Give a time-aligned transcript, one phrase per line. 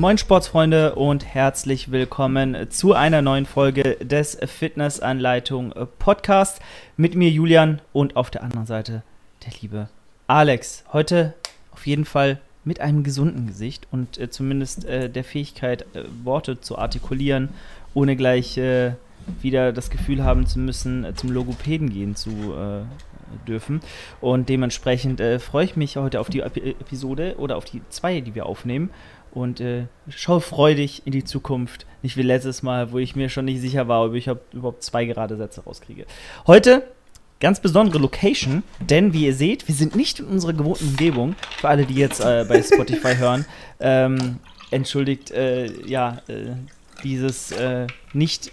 [0.00, 6.62] Moin Sportsfreunde und herzlich willkommen zu einer neuen Folge des Fitnessanleitung Podcast
[6.96, 9.02] mit mir Julian und auf der anderen Seite
[9.44, 9.90] der liebe
[10.26, 10.84] Alex.
[10.94, 11.34] Heute
[11.72, 16.62] auf jeden Fall mit einem gesunden Gesicht und äh, zumindest äh, der Fähigkeit, äh, Worte
[16.62, 17.50] zu artikulieren,
[17.92, 18.92] ohne gleich äh,
[19.42, 23.82] wieder das Gefühl haben zu müssen, äh, zum Logopäden gehen zu äh, dürfen.
[24.22, 28.46] Und dementsprechend freue ich mich heute auf die Episode oder auf die zwei, die wir
[28.46, 28.90] aufnehmen.
[29.32, 29.62] Und
[30.08, 31.86] schaue freudig in die Zukunft.
[32.02, 35.04] Nicht wie letztes Mal, wo ich mir schon nicht sicher war, ob ich überhaupt zwei
[35.04, 36.06] gerade Sätze rauskriege.
[36.46, 36.82] Heute
[37.40, 41.34] ganz besondere Location, denn wie ihr seht, wir sind nicht in unserer gewohnten Umgebung.
[41.58, 43.46] Für alle, die jetzt äh, bei Spotify hören,
[43.80, 44.38] ähm,
[44.70, 46.52] entschuldigt, äh, ja, äh,
[47.02, 48.52] dieses äh, nicht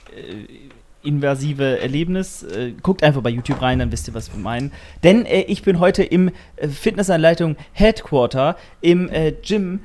[1.07, 2.43] äh, invasive Erlebnis.
[2.43, 4.71] Äh, guckt einfach bei YouTube rein, dann wisst ihr, was wir meinen.
[5.03, 9.09] Denn ich bin heute im Fitnessanleitung Headquarter, im
[9.41, 9.79] Gym,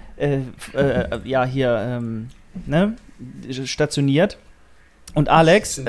[1.24, 2.28] ja, hier, ähm,
[2.66, 2.96] ne,
[3.64, 4.38] stationiert.
[5.14, 5.80] Und Alex,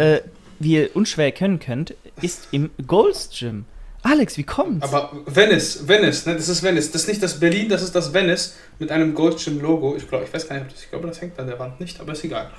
[0.59, 3.65] wie ihr unschwer erkennen könnt, ist im Gold's Gym.
[4.05, 4.83] Alex, wie kommt's?
[4.83, 6.91] Aber Venice, Venice, ne, das ist Venice.
[6.91, 9.95] Das ist nicht das Berlin, das ist das Venice mit einem Gold's Gym Logo.
[9.95, 11.79] Ich glaube, ich weiß gar nicht, ob das, ich glaube, das hängt an der Wand
[11.79, 12.51] nicht, aber ist egal.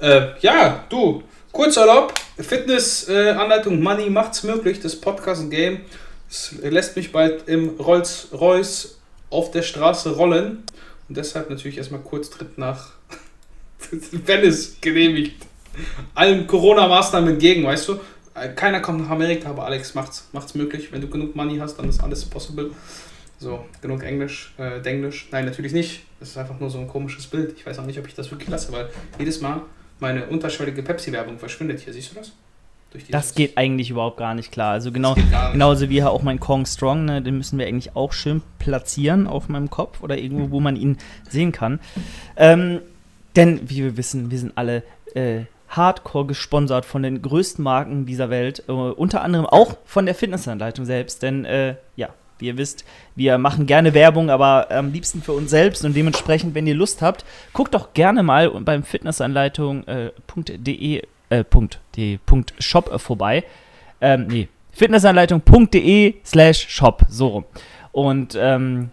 [0.00, 1.22] Äh, ja, du,
[1.52, 5.80] Kurzurlaub, Fitness-Anleitung, äh, Money macht's möglich, das Podcast-Game.
[6.30, 8.98] Es lässt mich bald im Rolls-Royce
[9.30, 10.62] auf der Straße rollen.
[11.08, 12.92] Und deshalb natürlich erstmal kurz Tritt nach
[13.90, 15.44] Venice genehmigt.
[16.14, 18.00] Allen Corona-Maßnahmen entgegen, weißt du?
[18.34, 20.92] Äh, keiner kommt nach Amerika, aber Alex macht's, macht's möglich.
[20.92, 22.70] Wenn du genug Money hast, dann ist alles possible.
[23.40, 25.28] So, genug Englisch, äh, Denglisch.
[25.32, 26.02] Nein, natürlich nicht.
[26.20, 27.54] Das ist einfach nur so ein komisches Bild.
[27.56, 29.62] Ich weiß auch nicht, ob ich das wirklich lasse, weil jedes Mal
[30.00, 31.92] meine unterschwellige Pepsi-Werbung verschwindet hier.
[31.92, 32.32] Siehst du das?
[33.10, 34.72] das geht eigentlich überhaupt gar nicht klar.
[34.72, 35.14] Also genau,
[35.52, 39.48] genauso wie auch mein Kong Strong, ne, den müssen wir eigentlich auch schön platzieren auf
[39.48, 41.78] meinem Kopf oder irgendwo, wo man ihn sehen kann.
[42.36, 42.80] Ähm,
[43.36, 44.82] denn, wie wir wissen, wir sind alle
[45.14, 50.16] äh, hardcore gesponsert von den größten Marken dieser Welt, äh, unter anderem auch von der
[50.16, 52.08] Fitnessanleitung selbst, denn äh, ja,
[52.40, 52.84] wie ihr wisst,
[53.16, 57.02] wir machen gerne Werbung, aber am liebsten für uns selbst und dementsprechend, wenn ihr Lust
[57.02, 62.18] habt, guckt doch gerne mal beim fitnessanleitung.de äh, äh,
[62.58, 63.44] Shop vorbei.
[64.00, 67.44] Ähm, nee, fitnessanleitung.de slash shop, so rum.
[67.92, 68.90] Und ähm,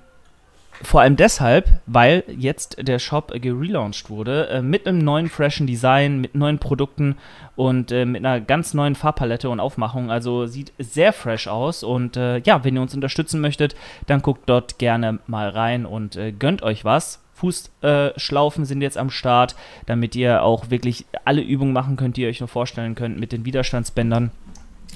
[0.81, 6.21] vor allem deshalb, weil jetzt der Shop gelauncht wurde, äh, mit einem neuen freshen Design,
[6.21, 7.17] mit neuen Produkten
[7.55, 10.11] und äh, mit einer ganz neuen Farbpalette und Aufmachung.
[10.11, 11.83] Also sieht sehr fresh aus.
[11.83, 16.15] Und äh, ja, wenn ihr uns unterstützen möchtet, dann guckt dort gerne mal rein und
[16.15, 17.23] äh, gönnt euch was.
[17.33, 19.55] Fußschlaufen sind jetzt am Start,
[19.85, 23.31] damit ihr auch wirklich alle Übungen machen könnt, die ihr euch nur vorstellen könnt mit
[23.31, 24.31] den Widerstandsbändern.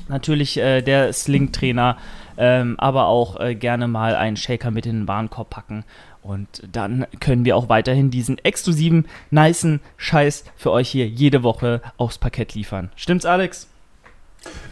[0.07, 1.97] Natürlich äh, der Sling-Trainer,
[2.41, 5.85] ähm, aber auch äh, gerne mal einen Shaker mit in den Warenkorb packen.
[6.24, 11.81] Und dann können wir auch weiterhin diesen exklusiven, nicen Scheiß für euch hier jede Woche
[11.97, 12.90] aufs Parkett liefern.
[12.96, 13.70] Stimmt's, Alex?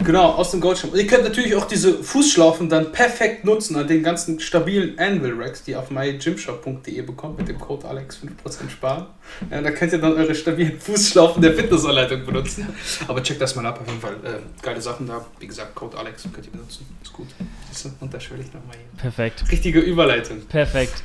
[0.04, 0.94] Genau, aus dem Goldschirm.
[0.94, 5.62] Ihr könnt natürlich auch diese Fußschlaufen dann perfekt nutzen an den ganzen stabilen Anvil Racks,
[5.62, 9.06] die ihr auf mygymshop.de bekommt mit dem Code Alex 5% sparen.
[9.50, 12.66] Ja, da könnt ihr dann eure stabilen Fußschlaufen der Fitnessanleitung benutzen.
[13.06, 14.14] Aber checkt das mal ab, auf jeden Fall.
[14.24, 15.24] Äh, geile Sachen da.
[15.38, 16.86] Wie gesagt, Code Alex könnt ihr benutzen.
[17.02, 17.28] Ist gut.
[17.38, 19.00] Du, unterschwellig nochmal hier.
[19.00, 19.44] Perfekt.
[19.52, 20.40] Richtige Überleitung.
[20.48, 21.02] Perfekt.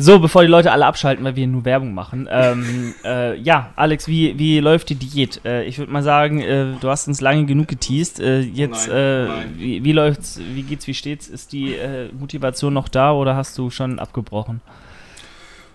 [0.00, 2.28] So, bevor die Leute alle abschalten, weil wir nur Werbung machen.
[2.30, 5.40] Ähm, äh, ja, Alex, wie, wie läuft die Diät?
[5.44, 8.20] Äh, ich würde mal sagen, äh, du hast uns lange genug geteased.
[8.20, 9.54] Äh, jetzt, nein, äh, nein.
[9.58, 11.26] Wie, wie, läuft's, wie geht's, wie steht's?
[11.26, 14.60] Ist die äh, Motivation noch da oder hast du schon abgebrochen?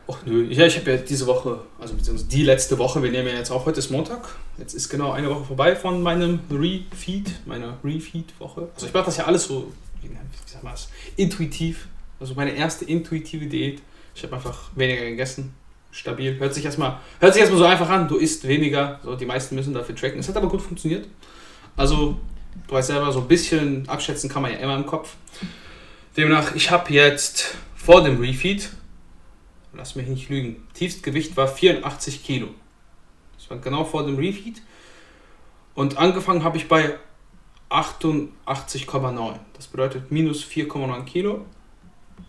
[0.08, 3.28] Ach nö, ja, ich habe ja diese Woche, also beziehungsweise die letzte Woche, wir nehmen
[3.28, 4.30] ja jetzt auch heute ist Montag.
[4.58, 8.70] Jetzt ist genau eine Woche vorbei von meinem Refeed, meiner Refeed-Woche.
[8.74, 10.10] Also ich mache das ja alles so, wie
[10.46, 10.76] sag mal,
[11.18, 11.90] intuitiv.
[12.22, 13.82] Also meine erste intuitive Diät
[14.16, 15.54] ich habe einfach weniger gegessen.
[15.92, 16.40] Stabil.
[16.40, 18.08] Hört sich erstmal hört so einfach an.
[18.08, 19.00] Du isst weniger.
[19.04, 20.20] So, die meisten müssen dafür tracken.
[20.20, 21.08] Es hat aber gut funktioniert.
[21.78, 22.20] Also,
[22.68, 25.16] du weißt selber, so ein bisschen abschätzen kann man ja immer im Kopf.
[26.18, 28.70] Demnach, ich habe jetzt vor dem Refeed,
[29.74, 32.50] lass mich nicht lügen, Tiefstgewicht war 84 Kilo.
[33.36, 34.62] Das war genau vor dem Refeed.
[35.74, 36.98] Und angefangen habe ich bei
[37.70, 39.40] 88,9.
[39.54, 41.46] Das bedeutet minus 4,9 Kilo.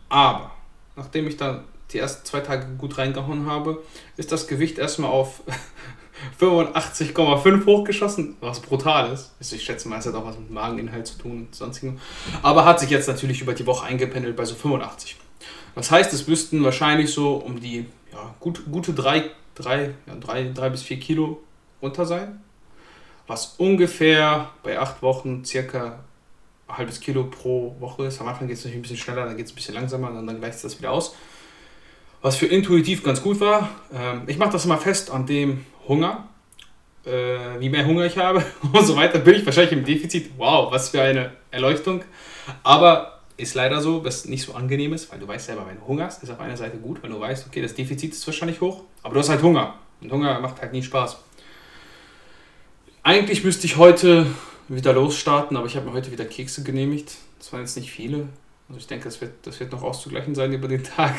[0.08, 0.52] Aber
[0.96, 3.82] nachdem ich dann die ersten zwei Tage gut reingehauen habe,
[4.16, 5.42] ist das Gewicht erstmal auf
[6.40, 9.32] 85,5 hochgeschossen, was brutal ist.
[9.38, 12.00] Also ich schätze mal, es hat auch was mit Mageninhalt zu tun und sonstigen.
[12.42, 15.16] Aber hat sich jetzt natürlich über die Woche eingependelt bei so 85.
[15.74, 20.52] Das heißt, es müssten wahrscheinlich so um die ja, gut, gute 3, 3, ja, 3,
[20.54, 21.42] 3 bis 4 Kilo
[21.82, 22.40] runter sein.
[23.26, 25.98] Was ungefähr bei 8 Wochen circa
[26.68, 28.20] ein halbes Kilo pro Woche ist.
[28.20, 30.26] Am Anfang geht es natürlich ein bisschen schneller, dann geht es ein bisschen langsamer, und
[30.26, 31.14] dann gleicht es das wieder aus.
[32.24, 33.68] Was für intuitiv ganz gut war.
[33.92, 36.26] Ähm, ich mache das immer fest an dem Hunger.
[37.04, 38.42] Äh, wie mehr Hunger ich habe
[38.72, 40.30] und so weiter, bin ich wahrscheinlich im Defizit.
[40.38, 42.02] Wow, was für eine Erleuchtung.
[42.62, 45.86] Aber ist leider so, was nicht so angenehm ist, weil du weißt selber, wenn du
[45.86, 48.84] hungerst, ist auf einer Seite gut, wenn du weißt, okay, das Defizit ist wahrscheinlich hoch,
[49.02, 49.74] aber du hast halt Hunger.
[50.00, 51.18] Und Hunger macht halt nie Spaß.
[53.02, 54.24] Eigentlich müsste ich heute
[54.68, 57.16] wieder losstarten, aber ich habe mir heute wieder Kekse genehmigt.
[57.38, 58.28] Das waren jetzt nicht viele.
[58.70, 61.14] Also ich denke, das wird, das wird noch auszugleichen sein über den Tag.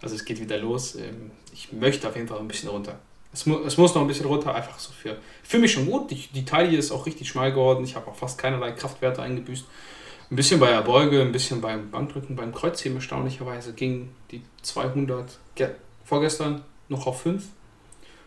[0.00, 0.94] Also es geht wieder los.
[0.96, 2.98] Ähm, ich möchte auf jeden Fall ein bisschen runter.
[3.32, 5.16] Es, mu es muss noch ein bisschen runter, einfach so für.
[5.42, 6.10] Fühle mich schon gut.
[6.10, 7.84] Die, die Taille ist auch richtig schmal geworden.
[7.84, 9.64] Ich habe auch fast keinerlei Kraftwerte eingebüßt.
[10.30, 15.38] Ein bisschen bei der Beuge, ein bisschen beim Bankdrücken, beim Kreuzheben erstaunlicherweise ging die 200
[16.04, 17.44] vorgestern noch auf 5.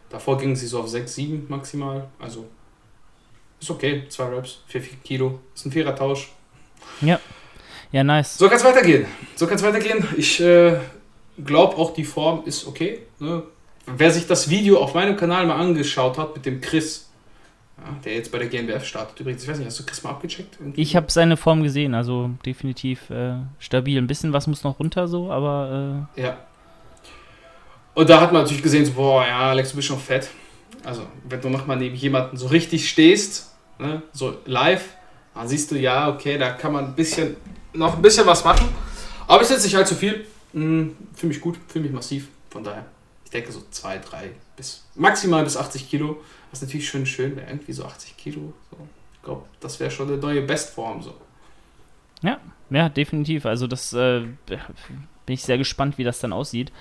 [0.09, 2.07] Davor gingen sie so auf 6, 7 maximal.
[2.19, 2.45] Also
[3.59, 5.39] ist okay, zwei Reps, 4, 4 Kilo.
[5.55, 6.31] Ist ein fairer Tausch.
[7.01, 7.19] Ja.
[7.91, 8.37] Ja, nice.
[8.37, 9.05] So kann es weitergehen.
[9.35, 10.07] So kann es weitergehen.
[10.17, 10.77] Ich äh,
[11.43, 12.99] glaube auch, die Form ist okay.
[13.19, 13.43] Ne?
[13.85, 17.09] Wer sich das Video auf meinem Kanal mal angeschaut hat mit dem Chris,
[17.77, 19.19] ja, der jetzt bei der GmbF startet.
[19.19, 20.57] Übrigens, ich weiß nicht, hast du Chris mal abgecheckt?
[20.59, 20.81] Irgendwie?
[20.81, 23.97] Ich habe seine Form gesehen, also definitiv äh, stabil.
[23.97, 26.07] Ein bisschen was muss noch runter so, aber.
[26.17, 26.37] Äh ja.
[27.93, 30.29] Und da hat man natürlich gesehen, so, boah, ja, Alex, du bist schon fett.
[30.83, 34.89] Also, wenn du nochmal neben jemanden so richtig stehst, ne, so live,
[35.33, 37.37] dann siehst du, ja, okay, da kann man ein bisschen,
[37.73, 38.67] noch ein bisschen was machen.
[39.27, 40.25] Aber ist jetzt nicht allzu viel.
[40.55, 42.29] Hm, fühle mich gut, fühle mich massiv.
[42.49, 42.85] Von daher,
[43.25, 46.23] ich denke so 2, 3 bis maximal bis 80 Kilo.
[46.49, 48.53] Was natürlich schön schön wäre, irgendwie so 80 Kilo.
[48.71, 48.77] So.
[49.13, 51.03] Ich glaube, das wäre schon eine neue Bestform.
[51.03, 51.13] So.
[52.21, 53.45] Ja, ja, definitiv.
[53.45, 54.59] Also das äh, bin
[55.27, 56.71] ich sehr gespannt, wie das dann aussieht.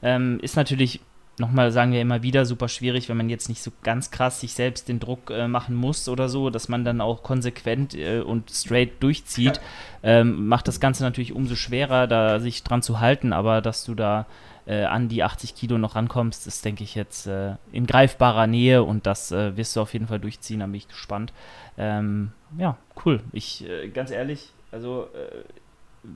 [0.00, 1.00] Ähm, ist natürlich
[1.38, 4.54] nochmal sagen wir immer wieder, super schwierig, wenn man jetzt nicht so ganz krass sich
[4.54, 8.50] selbst den Druck äh, machen muss oder so, dass man dann auch konsequent äh, und
[8.50, 9.60] straight durchzieht,
[10.02, 10.20] ja.
[10.20, 13.94] ähm, macht das Ganze natürlich umso schwerer, da sich dran zu halten, aber dass du
[13.94, 14.26] da
[14.66, 18.82] äh, an die 80 Kilo noch rankommst, ist, denke ich, jetzt äh, in greifbarer Nähe
[18.82, 21.32] und das äh, wirst du auf jeden Fall durchziehen, da bin ich gespannt.
[21.76, 23.20] Ähm, ja, cool.
[23.32, 25.08] Ich, äh, ganz ehrlich, also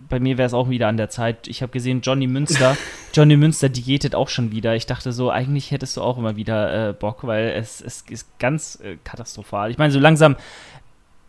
[0.08, 1.48] bei mir wäre es auch wieder an der Zeit.
[1.48, 2.76] Ich habe gesehen, Johnny Münster,
[3.14, 4.74] Johnny Münster diätet auch schon wieder.
[4.74, 8.38] Ich dachte so, eigentlich hättest du auch immer wieder äh, Bock, weil es, es ist
[8.38, 9.70] ganz äh, katastrophal.
[9.70, 10.36] Ich meine, so langsam,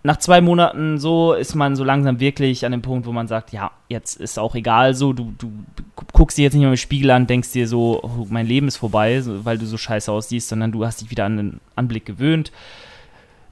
[0.02, 3.52] nach zwei Monaten so ist man so langsam wirklich an dem Punkt, wo man sagt,
[3.52, 5.52] ja, jetzt ist auch egal so, du, du
[6.14, 8.78] guckst dir jetzt nicht mehr im Spiegel an, denkst dir so, oh, mein Leben ist
[8.78, 12.52] vorbei, weil du so scheiße aussiehst, sondern du hast dich wieder an den Anblick gewöhnt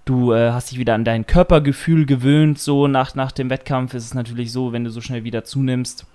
[0.07, 4.05] du äh, hast dich wieder an dein Körpergefühl gewöhnt, so nach, nach dem Wettkampf ist
[4.05, 6.05] es natürlich so, wenn du so schnell wieder zunimmst.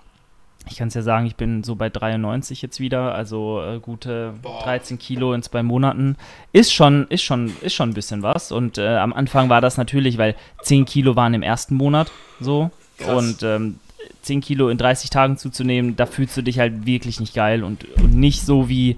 [0.69, 4.35] Ich kann es ja sagen, ich bin so bei 93 jetzt wieder, also äh, gute
[4.43, 4.63] Boah.
[4.63, 6.17] 13 Kilo in zwei Monaten.
[6.53, 8.53] Ist schon, ist schon, ist schon ein bisschen was.
[8.53, 12.71] Und äh, am Anfang war das natürlich, weil 10 Kilo waren im ersten Monat so.
[12.99, 13.09] Krass.
[13.09, 13.81] Und ähm,
[14.23, 17.85] 10 Kilo in 30 Tagen zuzunehmen, da fühlst du dich halt wirklich nicht geil und,
[17.99, 18.97] und nicht so wie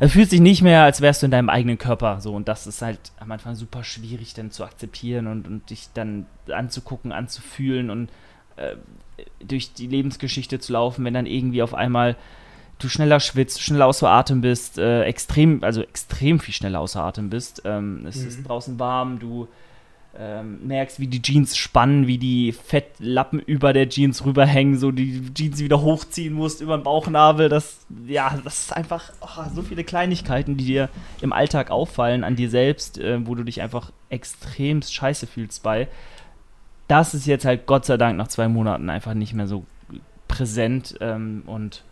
[0.00, 2.20] es fühlt sich nicht mehr, als wärst du in deinem eigenen Körper.
[2.20, 5.88] So, und das ist halt am Anfang super schwierig dann zu akzeptieren und, und dich
[5.92, 8.08] dann anzugucken, anzufühlen und
[8.56, 8.76] äh,
[9.44, 12.16] durch die Lebensgeschichte zu laufen, wenn dann irgendwie auf einmal
[12.78, 17.28] du schneller schwitzt, schneller außer Atem bist, äh, extrem, also extrem viel schneller außer Atem
[17.28, 17.60] bist.
[17.66, 18.28] Ähm, es mhm.
[18.28, 19.48] ist draußen warm, du
[20.18, 25.32] ähm, merkst, wie die Jeans spannen, wie die Fettlappen über der Jeans rüberhängen, so die
[25.34, 27.48] Jeans wieder hochziehen musst über den Bauchnabel.
[27.48, 30.88] Das, ja, das ist einfach oh, so viele Kleinigkeiten, die dir
[31.20, 35.86] im Alltag auffallen an dir selbst, äh, wo du dich einfach extrem scheiße fühlst bei.
[36.88, 39.64] Das ist jetzt halt Gott sei Dank nach zwei Monaten einfach nicht mehr so
[40.26, 41.84] präsent ähm, und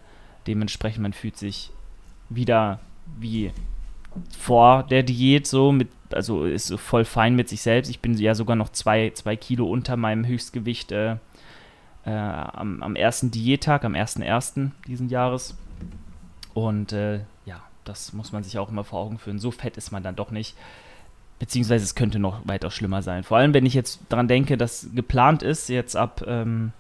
[0.49, 1.71] dementsprechend man fühlt sich
[2.31, 2.81] wieder
[3.19, 3.53] wie
[4.37, 7.89] vor der Diät so mit also ist voll fein mit sich selbst.
[7.89, 11.17] Ich bin ja sogar noch zwei, zwei Kilo unter meinem Höchstgewicht äh,
[12.05, 14.71] äh, am, am ersten Diättag, am 1.1.
[14.87, 15.57] diesen Jahres.
[16.55, 19.39] Und äh, ja, das muss man sich auch immer vor Augen führen.
[19.39, 20.57] So fett ist man dann doch nicht.
[21.39, 23.23] Beziehungsweise es könnte noch weiter schlimmer sein.
[23.23, 26.73] Vor allem, wenn ich jetzt daran denke, dass geplant ist, jetzt ab ähm,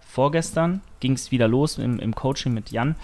[0.00, 2.96] vorgestern ging es wieder los im, im Coaching mit Jan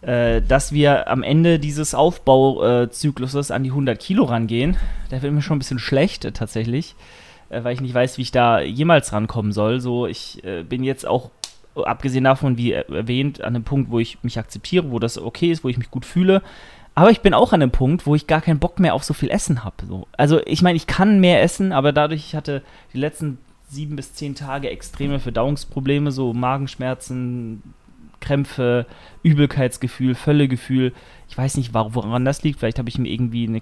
[0.00, 4.76] äh, dass wir am Ende dieses Aufbauzykluses an die 100 Kilo rangehen.
[5.10, 6.94] Da wird mir schon ein bisschen schlecht äh, tatsächlich,
[7.48, 9.80] äh, weil ich nicht weiß, wie ich da jemals rankommen soll.
[9.80, 11.30] So, ich bin jetzt auch,
[11.74, 15.64] abgesehen davon, wie erwähnt, an dem Punkt, wo ich mich akzeptiere, wo das okay ist,
[15.64, 16.42] wo ich mich gut fühle.
[16.94, 19.14] Aber ich bin auch an dem Punkt, wo ich gar keinen Bock mehr auf so
[19.14, 19.86] viel Essen habe.
[19.86, 20.08] So.
[20.16, 22.62] Also ich meine, ich kann mehr essen, aber dadurch, ich hatte
[22.92, 23.38] die letzten
[23.68, 27.62] sieben bis zehn Tage extreme Verdauungsprobleme, so Magenschmerzen,
[28.20, 28.86] Krämpfe,
[29.22, 30.92] Übelkeitsgefühl, Völlegefühl.
[31.28, 32.60] Ich weiß nicht, woran das liegt.
[32.60, 33.60] Vielleicht habe ich mir irgendwie eine,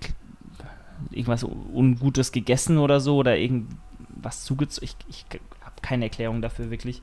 [1.10, 4.88] irgendwas Ungutes gegessen oder so oder irgendwas zugezogen.
[4.88, 7.02] Ich, ich habe keine Erklärung dafür wirklich.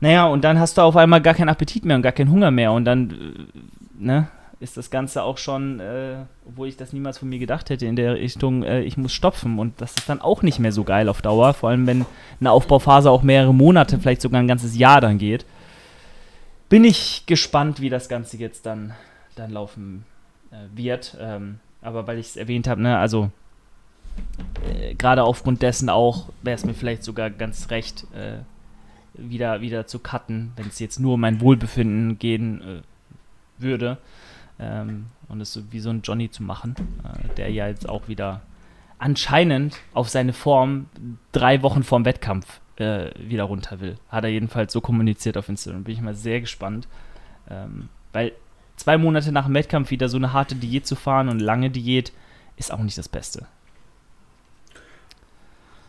[0.00, 2.50] naja, und dann hast du auf einmal gar keinen Appetit mehr und gar keinen Hunger
[2.50, 4.28] mehr und dann, äh, ne,
[4.60, 7.96] ist das Ganze auch schon, äh, obwohl ich das niemals von mir gedacht hätte, in
[7.96, 11.08] der Richtung, äh, ich muss stopfen und das ist dann auch nicht mehr so geil
[11.08, 12.04] auf Dauer, vor allem wenn
[12.38, 15.46] eine Aufbauphase auch mehrere Monate, vielleicht sogar ein ganzes Jahr dann geht.
[16.70, 18.94] Bin ich gespannt, wie das Ganze jetzt dann,
[19.34, 20.04] dann laufen
[20.52, 21.16] äh, wird.
[21.20, 23.30] Ähm, aber weil ich es erwähnt habe, ne, also
[24.64, 28.38] äh, gerade aufgrund dessen auch wäre es mir vielleicht sogar ganz recht, äh,
[29.14, 32.82] wieder, wieder zu cutten, wenn es jetzt nur um mein Wohlbefinden gehen äh,
[33.60, 33.98] würde.
[34.60, 38.06] Ähm, und es so wie so ein Johnny zu machen, äh, der ja jetzt auch
[38.06, 38.42] wieder
[39.00, 40.86] anscheinend auf seine Form
[41.32, 43.96] drei Wochen vorm Wettkampf äh, wieder runter will.
[44.08, 45.84] Hat er jedenfalls so kommuniziert auf Instagram.
[45.84, 46.88] Bin ich mal sehr gespannt.
[47.48, 48.32] Ähm, weil
[48.76, 52.12] zwei Monate nach dem Wettkampf wieder so eine harte Diät zu fahren und lange Diät
[52.56, 53.46] ist auch nicht das Beste.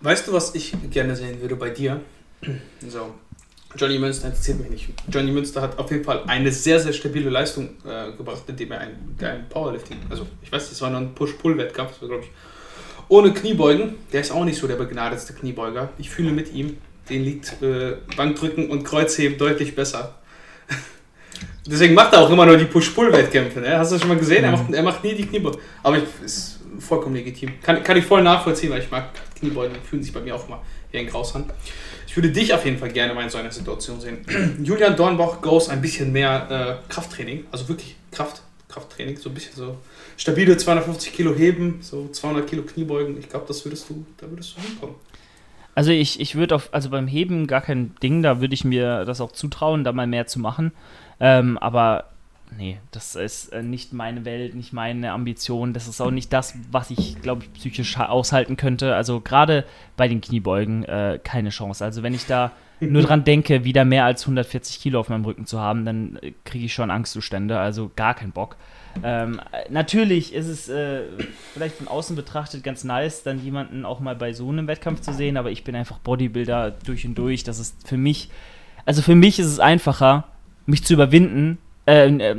[0.02, 2.02] Weißt du, was ich gerne sehen würde bei dir?
[2.88, 3.14] So,
[3.76, 4.90] Johnny Münster interessiert mich nicht.
[5.10, 8.80] Johnny Münster hat auf jeden Fall eine sehr, sehr stabile Leistung äh, gebracht, indem er
[8.80, 12.32] einen geilen Powerlifting, also ich weiß, das war nur ein Push-Pull-Wettkampf, das war glaube ich
[13.12, 13.96] ohne Kniebeugen.
[14.14, 15.90] Der ist auch nicht so der begnadetste Kniebeuger.
[15.98, 16.78] Ich fühle mit ihm,
[17.10, 20.16] den liegt äh, Bankdrücken und Kreuzheben deutlich besser.
[21.68, 23.60] Deswegen macht er auch immer nur die Push-Pull-Wettkämpfe.
[23.60, 23.78] Ne?
[23.78, 24.46] Hast du das schon mal gesehen?
[24.46, 25.60] Er, macht, er macht nie die Kniebeugen.
[25.84, 27.62] Aber ich, ist vollkommen legitim.
[27.62, 30.62] Kann, kann ich voll nachvollziehen, weil ich mag Kniebeugen, fühlen sich bei mir auch immer
[30.92, 31.52] wie ein Graus an.
[32.08, 34.26] Ich würde dich auf jeden Fall gerne mal in so einer Situation sehen.
[34.64, 39.56] Julian Dornbach goes ein bisschen mehr äh, Krafttraining, also wirklich Kraft, Krafttraining, so ein bisschen
[39.56, 39.78] so
[40.22, 43.18] stabile 250 Kilo heben, so 200 Kilo Kniebeugen.
[43.18, 44.96] Ich glaube, das würdest du, da würdest du hinkommen.
[45.74, 49.04] Also ich, ich würde auf, also beim Heben gar kein Ding, da würde ich mir
[49.06, 50.74] das auch zutrauen, da mal mehr zu machen.
[51.20, 52.10] Ähm, aber
[52.56, 55.74] nee, das ist äh, nicht meine Welt, nicht meine Ambition.
[55.74, 58.94] Das ist auch nicht das, was ich, glaube ich, psychisch aushalten könnte.
[58.94, 59.66] Also gerade
[59.98, 61.84] bei den Kniebeugen äh, keine Chance.
[61.84, 62.52] Also wenn ich da
[62.82, 66.34] nur dran denke, wieder mehr als 140 Kilo auf meinem Rücken zu haben, dann äh,
[66.44, 67.60] kriege ich schon Angstzustände.
[67.60, 68.58] Also gar keinen Bock.
[69.04, 71.04] Ähm, natürlich ist es äh,
[71.54, 75.14] vielleicht von außen betrachtet ganz nice, dann jemanden auch mal bei so einem Wettkampf zu
[75.14, 77.44] sehen, aber ich bin einfach Bodybuilder durch und durch.
[77.44, 78.30] Das ist für mich,
[78.86, 80.26] also für mich ist es einfacher,
[80.66, 81.58] mich zu überwinden,
[81.88, 82.36] äh, äh,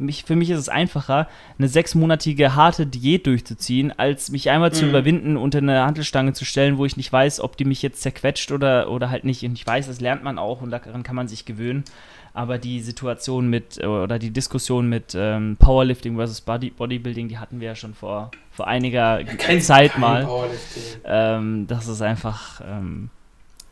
[0.00, 1.28] mich, für mich ist es einfacher,
[1.58, 4.74] eine sechsmonatige harte Diät durchzuziehen, als mich einmal mhm.
[4.74, 8.02] zu überwinden, unter eine Handelstange zu stellen, wo ich nicht weiß, ob die mich jetzt
[8.02, 9.44] zerquetscht oder, oder halt nicht.
[9.44, 11.84] Und ich weiß, das lernt man auch und daran kann man sich gewöhnen.
[12.32, 17.60] Aber die Situation mit, oder die Diskussion mit ähm, Powerlifting versus Body, Bodybuilding, die hatten
[17.60, 20.28] wir ja schon vor, vor einiger kein, Zeit kein mal.
[21.04, 23.10] Ähm, das ist einfach ähm,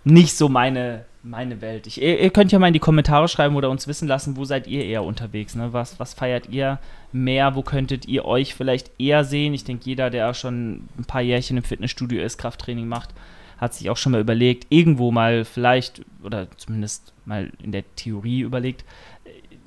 [0.02, 1.87] nicht so meine meine Welt.
[1.87, 4.66] Ich, ihr, könnt ja mal in die Kommentare schreiben oder uns wissen lassen, wo seid
[4.66, 5.54] ihr eher unterwegs?
[5.54, 5.73] Ne?
[5.73, 6.78] Was, was feiert ihr
[7.12, 7.54] mehr?
[7.54, 9.54] Wo könntet ihr euch vielleicht eher sehen?
[9.54, 13.11] Ich denke, jeder, der schon ein paar Jährchen im Fitnessstudio ist, Krafttraining macht,
[13.58, 18.40] hat sich auch schon mal überlegt, irgendwo mal vielleicht, oder zumindest mal in der Theorie
[18.40, 18.85] überlegt,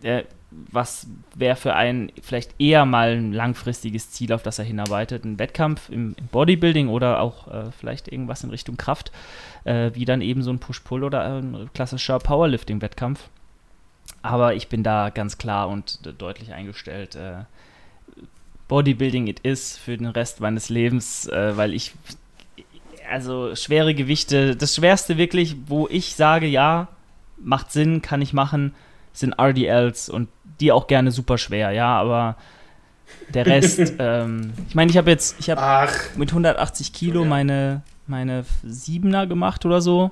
[0.02, 5.24] äh, was wäre für einen vielleicht eher mal ein langfristiges Ziel, auf das er hinarbeitet?
[5.24, 9.12] Ein Wettkampf im, im Bodybuilding oder auch äh, vielleicht irgendwas in Richtung Kraft,
[9.64, 13.30] äh, wie dann eben so ein Push-Pull oder ein klassischer Powerlifting-Wettkampf.
[14.22, 17.16] Aber ich bin da ganz klar und deutlich eingestellt.
[17.16, 17.46] Äh,
[18.68, 21.94] Bodybuilding it is für den Rest meines Lebens, äh, weil ich,
[23.10, 26.88] also schwere Gewichte, das Schwerste wirklich, wo ich sage, ja,
[27.38, 28.74] macht Sinn, kann ich machen,
[29.14, 32.36] sind RDLs und die auch gerne super schwer, ja, aber
[33.34, 38.46] der Rest, ähm, ich meine, ich habe jetzt, ich habe mit 180 Kilo meine, meine
[38.64, 40.12] Siebener gemacht oder so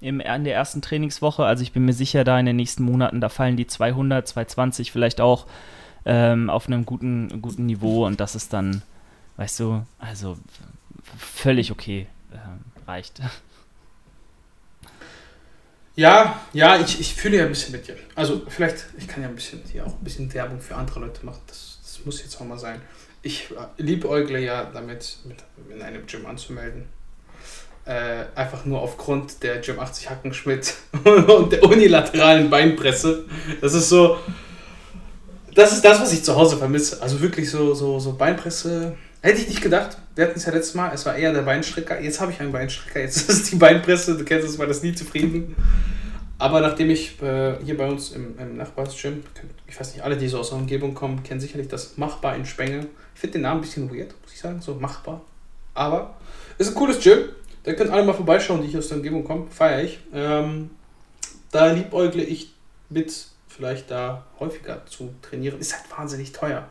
[0.00, 1.44] im, in der ersten Trainingswoche.
[1.44, 4.92] Also ich bin mir sicher, da in den nächsten Monaten, da fallen die 200, 220
[4.92, 5.46] vielleicht auch
[6.04, 8.82] ähm, auf einem guten, guten Niveau und das ist dann,
[9.36, 10.36] weißt du, also
[11.18, 13.20] völlig okay, äh, reicht.
[15.96, 17.96] Ja, ja, ich, ich fühle ja ein bisschen mit dir.
[18.14, 21.24] Also vielleicht, ich kann ja ein bisschen hier auch ein bisschen Werbung für andere Leute
[21.24, 21.40] machen.
[21.46, 22.82] Das, das muss jetzt auch mal sein.
[23.22, 25.38] Ich äh, liebe Eugle ja damit, mit
[25.74, 26.84] in einem Gym anzumelden.
[27.86, 30.74] Äh, einfach nur aufgrund der Gym 80 Hackenschmidt
[31.04, 33.24] und der unilateralen Beinpresse.
[33.62, 34.18] Das ist so.
[35.54, 37.00] Das ist das, was ich zu Hause vermisse.
[37.00, 38.98] Also wirklich so, so, so Beinpresse.
[39.26, 39.98] Hätte ich nicht gedacht.
[40.14, 42.00] Wir hatten es ja letztes Mal, es war eher der Beinstrecker.
[42.00, 44.16] Jetzt habe ich einen Beinstrecker, jetzt ist es die Beinpresse.
[44.16, 45.56] Du kennst es, war das nie zufrieden.
[46.38, 49.24] Aber nachdem ich äh, hier bei uns im, im Nachbarsgym,
[49.66, 52.46] ich weiß nicht, alle, die so aus der Umgebung kommen, kennen sicherlich das Machbar in
[52.46, 52.86] Spenge.
[53.16, 55.22] Ich finde den Namen ein bisschen weird, muss ich sagen, so machbar.
[55.74, 56.14] Aber
[56.58, 57.24] ist ein cooles Gym.
[57.64, 59.50] Da könnt alle mal vorbeischauen, die hier aus der Umgebung kommen.
[59.50, 59.98] Feier ich.
[60.14, 60.70] Ähm,
[61.50, 62.54] da liebäugle ich
[62.90, 65.58] mit, vielleicht da häufiger zu trainieren.
[65.58, 66.68] Ist halt wahnsinnig teuer.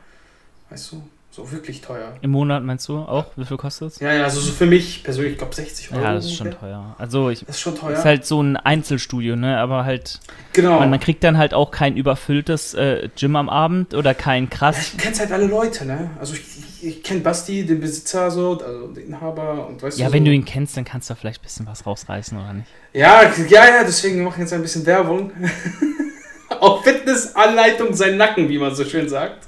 [0.70, 1.04] Weißt du,
[1.36, 2.14] So wirklich teuer.
[2.22, 3.26] Im Monat meinst du auch?
[3.36, 4.00] Wie viel kostet es?
[4.00, 6.02] Ja, ja, also so für mich persönlich, ich glaube 60 Euro.
[6.02, 6.70] Ja, das ist schon ungefähr.
[6.70, 6.96] teuer.
[6.98, 7.92] Also ich, Das ist schon teuer.
[7.98, 9.58] ist halt so ein Einzelstudio, ne?
[9.58, 10.22] Aber halt,
[10.54, 10.80] genau.
[10.80, 14.50] man, man kriegt dann halt auch kein überfülltes äh, Gym am Abend oder kein ja,
[14.50, 14.94] krass.
[14.94, 16.12] ich kenn's halt alle Leute, ne?
[16.22, 20.08] Also ich, ich, ich kenne Basti, den Besitzer so, also den Inhaber und weißt Ja,
[20.08, 20.28] du wenn so.
[20.28, 22.68] du ihn kennst, dann kannst du vielleicht ein bisschen was rausreißen, oder nicht?
[22.94, 25.32] Ja, ja, ja, deswegen machen wir jetzt ein bisschen Werbung.
[26.62, 29.46] Auf Fitnessanleitung sein Nacken, wie man so schön sagt.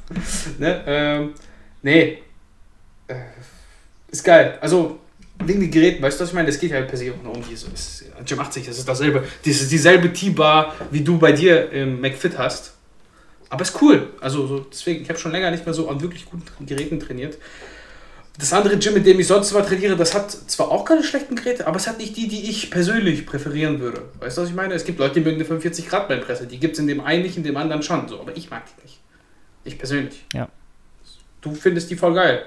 [0.60, 0.84] Ne?
[0.86, 1.34] Ähm,
[1.82, 2.20] nee.
[3.08, 3.16] Äh,
[4.12, 4.58] ist geil.
[4.62, 5.00] Also,
[5.44, 6.50] wegen den Geräten, weißt du, was ich meine?
[6.50, 7.68] Es geht halt per se auch nur um diese.
[7.74, 9.24] es ist- Gym 80, das ist dasselbe.
[9.46, 12.74] Das ist dieselbe T-Bar, wie du bei dir im McFit hast.
[13.50, 14.10] Aber ist cool.
[14.20, 17.38] Also, so, deswegen, ich habe schon länger nicht mehr so an wirklich guten Geräten trainiert.
[18.40, 21.36] Das andere Gym, mit dem ich sonst immer trainiere, das hat zwar auch keine schlechten
[21.36, 24.04] Geräte, aber es hat nicht die, die ich persönlich präferieren würde.
[24.20, 24.74] Weißt du, was ich meine?
[24.76, 26.46] Es gibt Leute, die mögen eine 45 Grad Beinpresse.
[26.46, 28.08] Die gibt es in dem einen nicht, in dem anderen schon.
[28.08, 29.00] So, aber ich mag die nicht.
[29.64, 30.24] Ich persönlich.
[30.34, 30.50] Ja.
[31.42, 32.44] Du findest die voll geil.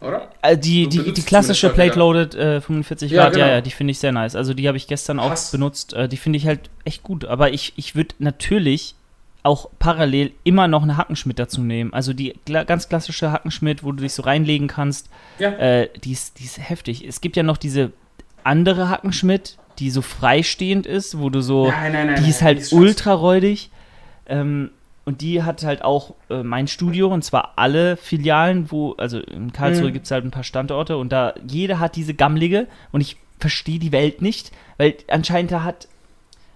[0.00, 0.28] Oder?
[0.42, 3.54] Äh, die, die, die klassische zumindest Plate Loaded äh, 45 Ja, Grad, ja, genau.
[3.56, 4.36] ja, die finde ich sehr nice.
[4.36, 5.50] Also die habe ich gestern auch Krass.
[5.50, 5.92] benutzt.
[5.92, 7.24] Äh, die finde ich halt echt gut.
[7.24, 8.94] Aber ich, ich würde natürlich
[9.42, 11.92] auch parallel immer noch eine Hackenschmidt dazu nehmen.
[11.92, 15.08] Also die kla ganz klassische Hackenschmidt, wo du dich so reinlegen kannst,
[15.38, 15.50] Ja.
[15.52, 17.04] äh, die, ist, die ist heftig.
[17.06, 17.90] Es gibt ja noch diese
[18.44, 22.22] andere Hackenschmidt, die so freistehend ist, wo du so nein, nein, nein.
[22.22, 22.74] die ist halt scheiße.
[22.76, 23.70] ultra räudig.
[24.26, 24.70] Ähm,
[25.08, 29.52] und die hat halt auch äh, mein Studio und zwar alle Filialen, wo, also in
[29.54, 29.92] Karlsruhe Mhm.
[29.94, 33.78] gibt es halt ein paar Standorte und da jeder hat diese gammlige und ich verstehe
[33.78, 35.88] die Welt nicht, weil anscheinend da hat.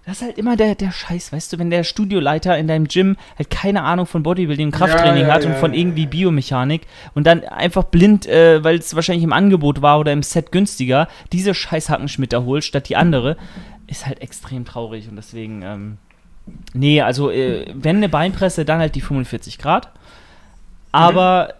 [0.05, 3.15] Das ist halt immer der, der Scheiß, weißt du, wenn der Studioleiter in deinem Gym
[3.37, 6.05] halt keine Ahnung von Bodybuilding und Krafttraining Ja, ja, hat und ja, von irgendwie.
[6.05, 6.81] Biomechanik
[7.15, 11.07] und dann einfach blind, äh, weil es wahrscheinlich im Angebot war oder im Set günstiger,
[11.31, 13.37] diese scheiß Hackenschmitter holt statt die andere,
[13.87, 15.97] ist halt extrem traurig und deswegen, ähm,
[16.73, 19.89] nee, also äh, wenn eine Beinpresse, dann halt die 45 Grad.
[20.91, 21.55] Aber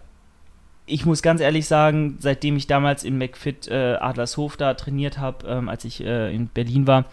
[0.85, 5.47] ich muss ganz ehrlich sagen, seitdem ich damals in McFit äh, Adlershof da trainiert habe,
[5.47, 7.05] ähm, als ich äh, in Berlin war,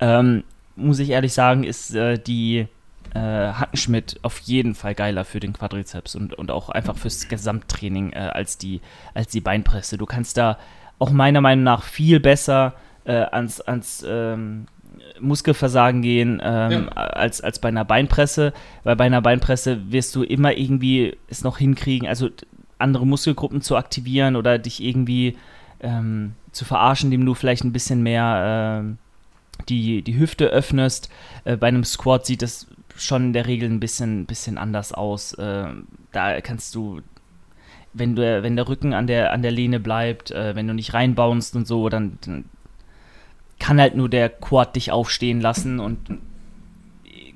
[0.00, 0.42] ähm,
[0.76, 2.66] muss ich ehrlich sagen, ist äh, die
[3.14, 8.12] äh, Hackenschmidt auf jeden Fall geiler für den Quadrizeps und, und auch einfach fürs Gesamttraining
[8.12, 8.80] äh, als, die,
[9.12, 9.98] als die Beinpresse.
[9.98, 10.58] Du kannst da
[10.98, 12.74] auch meiner Meinung nach viel besser
[13.06, 14.66] ans, ans ähm,
[15.20, 20.56] Muskelversagen gehen ähm, als, als bei einer Beinpresse, weil bei einer Beinpresse wirst du immer
[20.56, 22.30] irgendwie es noch hinkriegen, also
[22.78, 25.36] andere Muskelgruppen zu aktivieren oder dich irgendwie
[25.80, 28.98] ähm, zu verarschen, indem du vielleicht ein bisschen mehr ähm,
[29.68, 31.10] die, die Hüfte öffnest.
[31.44, 35.36] Äh, bei einem Squat sieht das schon in der Regel ein bisschen, bisschen anders aus.
[35.38, 37.00] Ähm, da kannst du,
[37.92, 40.94] wenn, du, wenn der Rücken an der, an der Lehne bleibt, äh, wenn du nicht
[40.94, 42.44] reinbaust und so, dann, dann
[43.58, 45.98] kann halt nur der Quad dich aufstehen lassen und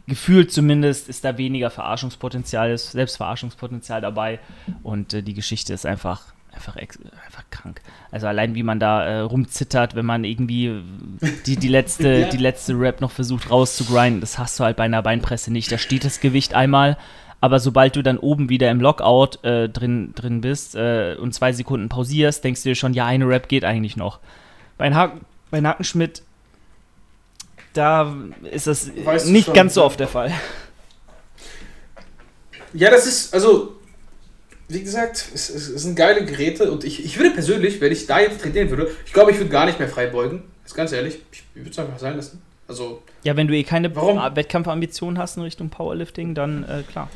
[0.07, 4.40] gefühlt zumindest ist da weniger Verarschungspotenzial, ist Selbstverarschungspotenzial dabei
[4.83, 7.81] und äh, die Geschichte ist einfach einfach, einfach krank.
[8.11, 10.83] Also allein wie man da äh, rumzittert, wenn man irgendwie
[11.46, 12.28] die, die, letzte, Ja.
[12.28, 15.70] die letzte Rap noch versucht rauszugrinden, das hast du halt bei einer Beinpresse nicht.
[15.70, 16.96] Da steht das Gewicht einmal,
[17.40, 21.52] aber sobald du dann oben wieder im Lockout äh, drin, drin bist äh, und zwei
[21.52, 24.18] Sekunden pausierst, denkst du dir schon, ja, eine Rap geht eigentlich noch.
[24.76, 26.22] Bei, Haken, bei Nackenschmidt,
[27.74, 28.14] da
[28.50, 30.32] ist das Weißt nicht schon, ganz so oft der Fall.
[32.74, 33.76] Ja, das ist, also,
[34.68, 38.06] wie gesagt, es, es, es sind geile Geräte und ich, ich würde persönlich, wenn ich
[38.06, 40.42] da jetzt trainieren würde, ich glaube, ich würde gar nicht mehr frei beugen.
[40.64, 42.42] Ist ganz ehrlich, ich, ich würde es einfach sein lassen.
[42.66, 44.18] Also, Ja, wenn du eh keine Warum?
[44.37, 47.08] Wettkampfambitionen hast in Richtung Powerlifting, dann äh, klar.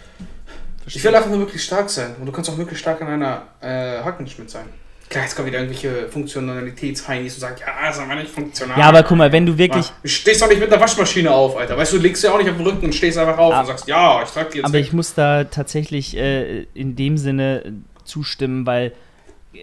[0.86, 3.42] ich will einfach nur wirklich stark sein und du kannst auch wirklich stark in einer
[3.60, 4.64] äh, Hackenschmidt sein.
[5.12, 8.78] Klar, jetzt kommen wieder irgendwelche Funktionalitätsheinis und sagen, ja, ist aber nicht funktional.
[8.78, 9.84] Ja, aber guck mal, wenn du wirklich.
[9.86, 11.76] Ja, Du stehst doch nicht mit einer Waschmaschine auf, Alter.
[11.76, 13.60] Weißt du, du legst ja auch nicht auf den Rücken und stehst einfach auf Ah.
[13.60, 14.86] und sagst, ja, ich trag die jetzt Aber weg.
[14.86, 18.92] ich muss da tatsächlich äh, in dem Sinne zustimmen, weil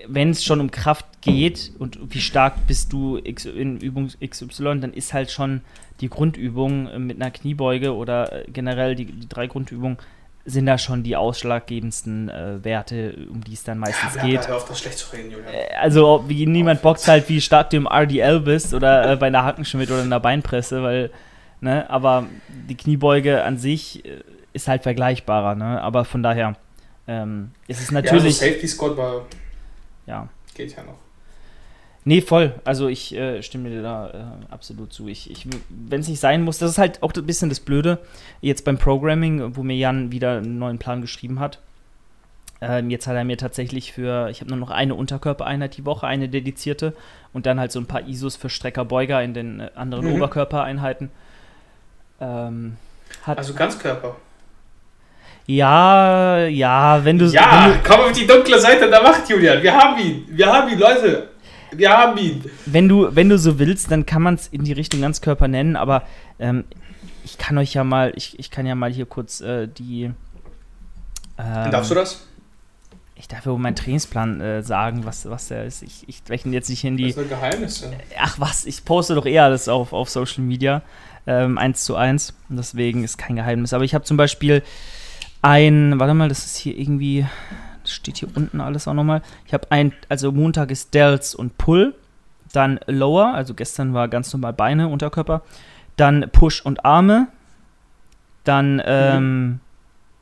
[0.08, 4.94] wenn es schon um Kraft geht und wie stark bist du in Übung XY, dann
[4.94, 5.62] ist halt schon
[6.00, 9.98] die Grundübung äh, mit einer Kniebeuge oder äh, generell die, die drei Grundübungen
[10.50, 14.50] sind da schon die ausschlaggebendsten äh, Werte, um die es dann meistens ja, geht.
[14.50, 15.54] Auf, das schlecht zu reden, Julian.
[15.54, 19.28] Äh, Also wie niemand bockt halt, wie stark du im RDL bist oder äh, bei
[19.28, 21.12] einer Hackenschmidt oder einer Beinpresse, weil,
[21.62, 24.22] ne, aber die Kniebeuge an sich äh,
[24.54, 25.82] ist halt vergleichbarer, ne?
[25.82, 26.56] Aber von daher
[27.08, 28.40] ähm, ist es natürlich.
[28.40, 29.26] Ja, also Safety Squad war,
[30.08, 30.98] Ja, geht ja noch.
[32.10, 32.56] Nee, voll.
[32.64, 34.14] Also ich äh, stimme dir da äh,
[34.52, 35.08] absolut zu.
[35.08, 38.00] Ich, ich, Wenn es nicht sein muss, das ist halt auch ein bisschen das Blöde,
[38.42, 41.60] jetzt beim Programming, wo mir Jan wieder einen neuen Plan geschrieben hat.
[42.62, 46.08] Ähm, jetzt hat er mir tatsächlich für, ich habe nur noch eine Unterkörpereinheit die Woche,
[46.08, 46.96] eine dedizierte
[47.32, 50.16] und dann halt so ein paar ISOs für Strecker-Beuger in den äh, anderen Mhm.
[50.16, 51.12] Oberkörpereinheiten.
[52.20, 52.78] Ähm,
[53.22, 54.16] hat, Also Ganzkörper.
[55.46, 57.26] Ja, ja, wenn du.
[57.26, 59.62] Ja, wenn du, komm auf die dunkle Seite der Macht, Julian.
[59.62, 60.26] Wir haben ihn.
[60.30, 61.30] Wir haben ihn, Leute.
[61.72, 62.44] Wir haben ihn.
[62.66, 65.76] Wenn du, wenn du so willst, dann kann man es in die Richtung Ganzkörper nennen,
[65.76, 66.04] aber
[66.40, 66.66] ähm,
[67.24, 70.12] ich kann euch ja mal, ich, ich kann ja mal hier kurz äh, die.
[71.38, 72.26] Ähm, Darfst du das?
[73.16, 75.84] Ich darf ja wohl meinen Trainingsplan äh, sagen, was, was der ist.
[75.84, 77.08] Ich, ich rechne jetzt nicht in die.
[77.08, 77.92] Das sind Geheimnisse.
[78.18, 80.82] Ach was, ich poste doch eher alles auf, auf Social Media.
[81.28, 82.34] Ähm, eins zu eins.
[82.48, 83.74] Deswegen ist kein Geheimnis.
[83.74, 84.64] Aber ich habe zum Beispiel
[85.42, 87.26] ein, warte mal, das ist hier irgendwie,
[87.92, 89.22] steht hier unten alles auch nochmal.
[89.46, 91.96] Ich habe ein, also Montag ist Delts und Pull,
[92.54, 95.42] dann Lower, also gestern war ganz normal Beine, Unterkörper,
[95.96, 97.28] dann Push und Arme,
[98.44, 98.82] dann, mhm.
[98.86, 99.60] ähm,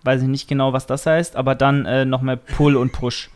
[0.03, 3.29] weiß ich nicht genau, was das heißt, aber dann äh, nochmal Pull und Push.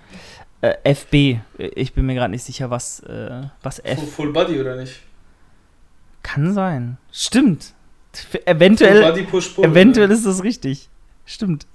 [0.62, 4.00] Äh, FB, ich bin mir gerade nicht sicher, was, äh, was F.
[4.00, 5.02] Full, Full Body oder nicht?
[6.24, 6.98] Kann sein.
[7.12, 7.74] Stimmt.
[8.46, 10.16] Eventuell, Full Body, Push, Pull, eventuell oder?
[10.16, 10.90] ist das richtig.
[11.26, 11.66] Stimmt.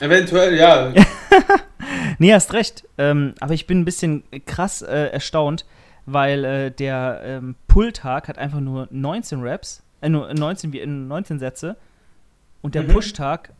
[0.00, 0.92] Eventuell, ja.
[2.18, 2.84] nee, hast recht.
[2.98, 5.64] Ähm, aber ich bin ein bisschen krass äh, erstaunt,
[6.04, 11.38] weil äh, der ähm, Pull-Tag hat einfach nur 19 Raps, äh, nur 19, wie 19
[11.38, 11.76] Sätze.
[12.62, 12.88] Und der mhm.
[12.88, 13.52] Push-Tag,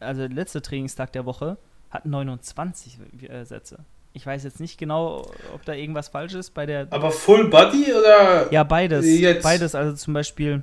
[0.00, 1.58] also der letzte Trainingstag der Woche,
[1.90, 3.78] hat 29 äh, Sätze.
[4.16, 6.86] Ich weiß jetzt nicht genau, ob da irgendwas falsch ist bei der.
[6.90, 8.52] Aber Full Body oder?
[8.52, 9.04] Ja, beides.
[9.04, 9.42] Jetzt?
[9.42, 9.74] Beides.
[9.74, 10.62] Also zum Beispiel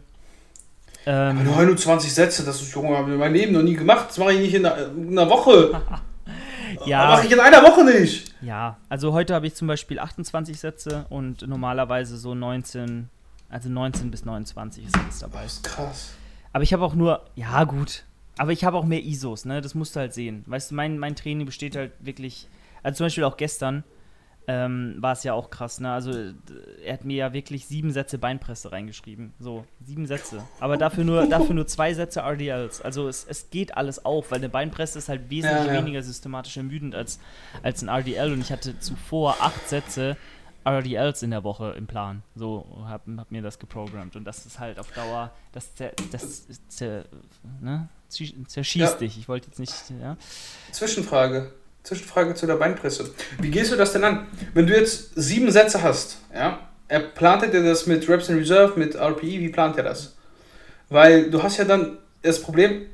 [1.05, 4.09] ähm, 29 Sätze, das ist, Junge, habe ich in meinem Leben noch nie gemacht.
[4.09, 5.81] Das mache ich nicht in einer, in einer Woche.
[6.85, 7.07] ja.
[7.07, 8.33] Mache ich in einer Woche nicht.
[8.41, 13.09] Ja, also heute habe ich zum Beispiel 28 Sätze und normalerweise so 19,
[13.49, 15.43] also 19 bis 29 ist jetzt dabei.
[15.43, 16.13] Das ist krass.
[16.53, 18.03] Aber ich habe auch nur, ja gut,
[18.37, 19.61] aber ich habe auch mehr ISOs, ne?
[19.61, 20.43] Das musst du halt sehen.
[20.47, 22.47] Weißt du, mein, mein Training besteht halt wirklich,
[22.83, 23.83] also zum Beispiel auch gestern,
[24.47, 25.79] ähm, war es ja auch krass.
[25.79, 25.91] Ne?
[25.91, 26.11] Also
[26.83, 29.33] er hat mir ja wirklich sieben Sätze Beinpresse reingeschrieben.
[29.39, 30.43] So, sieben Sätze.
[30.59, 32.81] Aber dafür nur, dafür nur zwei Sätze RDLs.
[32.81, 35.79] Also es, es geht alles auf, weil eine Beinpresse ist halt wesentlich ja, ja.
[35.79, 37.19] weniger systematisch ermüdend als,
[37.61, 38.33] als ein RDL.
[38.33, 40.17] Und ich hatte zuvor acht Sätze
[40.65, 42.23] RDLs in der Woche im Plan.
[42.35, 44.15] So, hab, hab mir das geprogrammt.
[44.15, 46.47] Und das ist halt auf Dauer, das, das, das,
[47.61, 47.89] ne?
[48.09, 48.97] zerschießt ja.
[48.97, 49.17] dich.
[49.17, 50.17] Ich wollte jetzt nicht, ja.
[50.71, 51.53] Zwischenfrage.
[51.83, 53.09] Zwischenfrage zu der Beinpresse.
[53.39, 54.27] Wie gehst du das denn an?
[54.53, 58.79] Wenn du jetzt sieben Sätze hast, ja, er plant er das mit Reps in Reserve,
[58.79, 60.15] mit RPE, wie plant er das?
[60.89, 62.85] Weil du hast ja dann das Problem,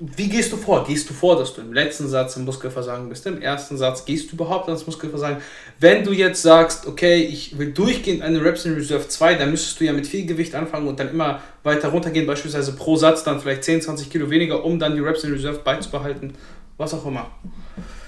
[0.00, 0.86] wie gehst du vor?
[0.86, 3.26] Gehst du vor, dass du im letzten Satz im Muskelversagen bist?
[3.26, 5.38] Im ersten Satz gehst du überhaupt ans Muskelversagen?
[5.80, 9.80] Wenn du jetzt sagst, okay, ich will durchgehend eine Reps in Reserve 2, dann müsstest
[9.80, 13.40] du ja mit viel Gewicht anfangen und dann immer weiter runtergehen, beispielsweise pro Satz dann
[13.40, 16.34] vielleicht 10, 20 Kilo weniger, um dann die Reps in Reserve beizubehalten,
[16.78, 17.26] was auch immer.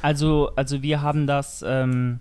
[0.01, 2.21] Also, also wir haben das ähm,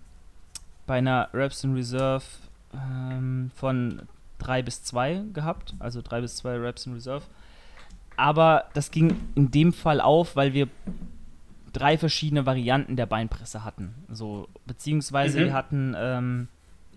[0.85, 2.25] bei einer Reps in Reserve
[2.73, 4.01] ähm, von
[4.39, 7.23] 3 bis 2 gehabt, also 3 bis 2 Reps in Reserve.
[8.17, 10.67] Aber das ging in dem Fall auf, weil wir
[11.71, 13.93] drei verschiedene Varianten der Beinpresse hatten.
[14.09, 15.43] So, beziehungsweise mhm.
[15.45, 16.47] wir hatten ähm,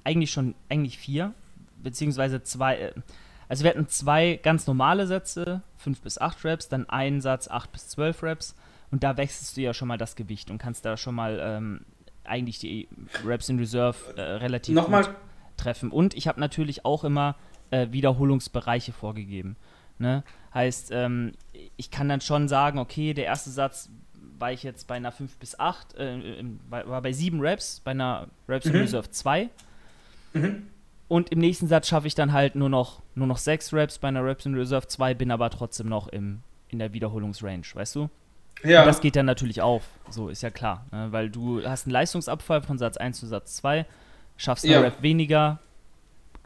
[0.03, 1.33] eigentlich schon eigentlich vier,
[1.83, 2.77] beziehungsweise zwei.
[2.77, 2.93] Äh,
[3.49, 7.71] also wir hatten zwei ganz normale Sätze, 5 bis 8 Reps, dann einen Satz 8
[7.71, 8.57] bis 12 Reps
[8.93, 11.81] und da wechselst du ja schon mal das Gewicht und kannst da schon mal ähm,
[12.25, 12.89] eigentlich die
[13.25, 15.05] Reps in Reserve äh, relativ Nochmal.
[15.05, 15.15] gut
[15.57, 15.91] treffen.
[15.91, 17.35] Und ich habe natürlich auch immer
[17.71, 19.57] äh, Wiederholungsbereiche vorgegeben.
[19.99, 20.23] Ne?
[20.53, 21.33] Heißt, ähm,
[21.77, 23.89] ich kann dann schon sagen, okay, der erste Satz
[24.39, 28.29] war ich jetzt bei einer 5 bis 8, äh, war bei 7 Reps, bei einer
[28.47, 28.75] Reps mhm.
[28.75, 29.49] in Reserve 2.
[30.35, 30.67] Mhm.
[31.09, 34.09] Und im nächsten Satz schaffe ich dann halt nur noch, nur noch 6 Reps bei
[34.09, 38.11] einer Reps in Reserve 2, bin aber trotzdem noch im, in der Wiederholungsrange, weißt du?
[38.63, 38.81] Ja.
[38.81, 40.87] Und das geht dann natürlich auf, so ist ja klar.
[40.93, 41.09] Ne?
[41.11, 43.87] Weil du hast einen Leistungsabfall von Satz 1 zu Satz 2,
[44.37, 44.81] schaffst ja.
[44.81, 45.59] Rap weniger,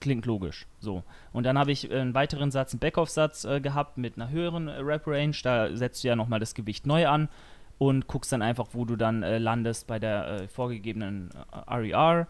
[0.00, 0.66] klingt logisch.
[0.80, 1.02] So.
[1.32, 4.78] Und dann habe ich einen weiteren Satz, einen Backoff-Satz äh, gehabt mit einer höheren äh,
[4.78, 5.36] Rap-Range.
[5.42, 7.28] Da setzt du ja nochmal das Gewicht neu an
[7.78, 11.30] und guckst dann einfach, wo du dann äh, landest bei der äh, vorgegebenen
[11.68, 12.20] RER.
[12.20, 12.24] Äh,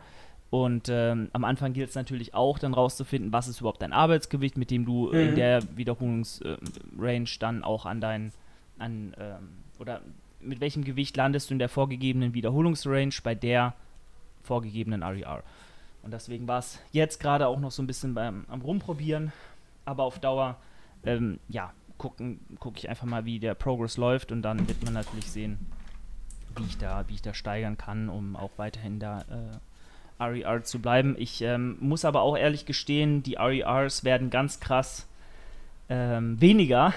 [0.51, 4.57] und ähm, am Anfang gilt es natürlich auch, dann rauszufinden, was ist überhaupt dein Arbeitsgewicht,
[4.57, 5.19] mit dem du mhm.
[5.19, 8.33] in der Wiederholungsrange äh, dann auch an dein,
[8.79, 10.01] an, ähm, oder
[10.41, 13.75] mit welchem Gewicht landest du in der vorgegebenen Wiederholungsrange bei der
[14.43, 15.43] vorgegebenen RER.
[16.03, 19.33] Und deswegen war es jetzt gerade auch noch so ein bisschen beim am Rumprobieren,
[19.85, 20.57] aber auf Dauer,
[21.05, 22.39] ähm, ja, gucke
[22.77, 25.59] ich einfach mal, wie der Progress läuft und dann wird man natürlich sehen,
[26.57, 30.79] wie ich da, wie ich da steigern kann, um auch weiterhin da äh, RER zu
[30.79, 31.17] bleiben.
[31.19, 35.07] Ich ähm, muss aber auch ehrlich gestehen, die RERs werden ganz krass
[35.89, 36.93] ähm, weniger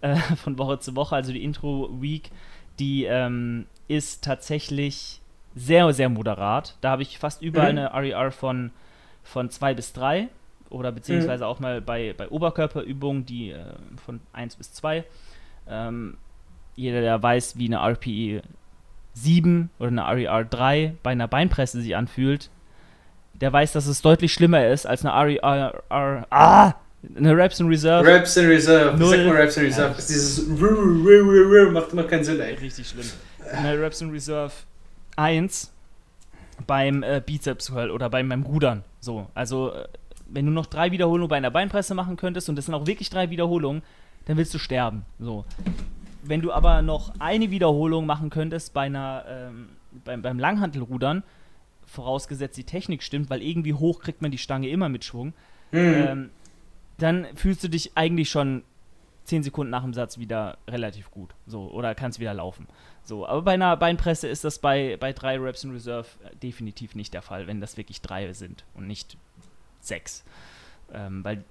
[0.00, 1.14] äh, von Woche zu Woche.
[1.14, 2.30] Also die Intro-Week,
[2.78, 5.20] die ähm, ist tatsächlich
[5.54, 6.76] sehr, sehr moderat.
[6.80, 7.78] Da habe ich fast überall mhm.
[7.80, 8.70] eine RER von,
[9.22, 10.28] von 2 bis 3
[10.70, 11.50] oder beziehungsweise mhm.
[11.50, 13.64] auch mal bei, bei Oberkörperübungen, die äh,
[14.04, 15.04] von 1 bis 2.
[15.68, 16.16] Ähm,
[16.76, 18.42] jeder, der weiß, wie eine RPE
[19.14, 22.50] 7 oder eine RER 3 bei einer Beinpresse sich anfühlt,
[23.34, 26.26] der weiß, dass es deutlich schlimmer ist als eine RER.
[26.30, 26.74] Ah!
[27.16, 28.06] Eine Reps in Reserve.
[28.06, 28.98] Reps in Reserve.
[28.98, 29.16] Null.
[29.16, 29.94] Sag mal Reps in Reserve.
[29.98, 30.06] Ja.
[30.06, 30.46] Dieses
[31.72, 32.54] macht immer keinen Sinn, ey.
[32.54, 33.06] Richtig schlimm.
[33.52, 34.52] Eine Reps in Reserve
[35.16, 35.72] 1
[36.66, 38.84] beim äh, Bizeps Curl oder beim, beim Rudern.
[39.00, 39.88] So, also äh,
[40.28, 43.08] wenn du noch drei Wiederholungen bei einer Beinpresse machen könntest und das sind auch wirklich
[43.10, 43.82] drei Wiederholungen,
[44.26, 45.04] dann willst du sterben.
[45.18, 45.44] So.
[46.22, 49.68] Wenn du aber noch eine Wiederholung machen könntest bei einer, ähm,
[50.04, 51.22] beim, beim Langhantelrudern,
[51.86, 55.32] vorausgesetzt die Technik stimmt, weil irgendwie hoch kriegt man die Stange immer mit Schwung,
[55.72, 55.78] Mhm.
[55.78, 56.30] ähm,
[57.02, 58.62] dann fühlst du dich eigentlich schon
[59.24, 61.34] 10 Sekunden nach dem Satz wieder relativ gut.
[61.46, 62.66] So, oder kannst wieder laufen.
[63.04, 66.94] So, aber bei einer Beinpresse ist das bei, bei drei Reps in Reserve äh, definitiv
[66.94, 69.16] nicht der Fall, wenn das wirklich drei sind und nicht
[69.80, 70.24] sechs.
[70.92, 71.44] Ähm, weil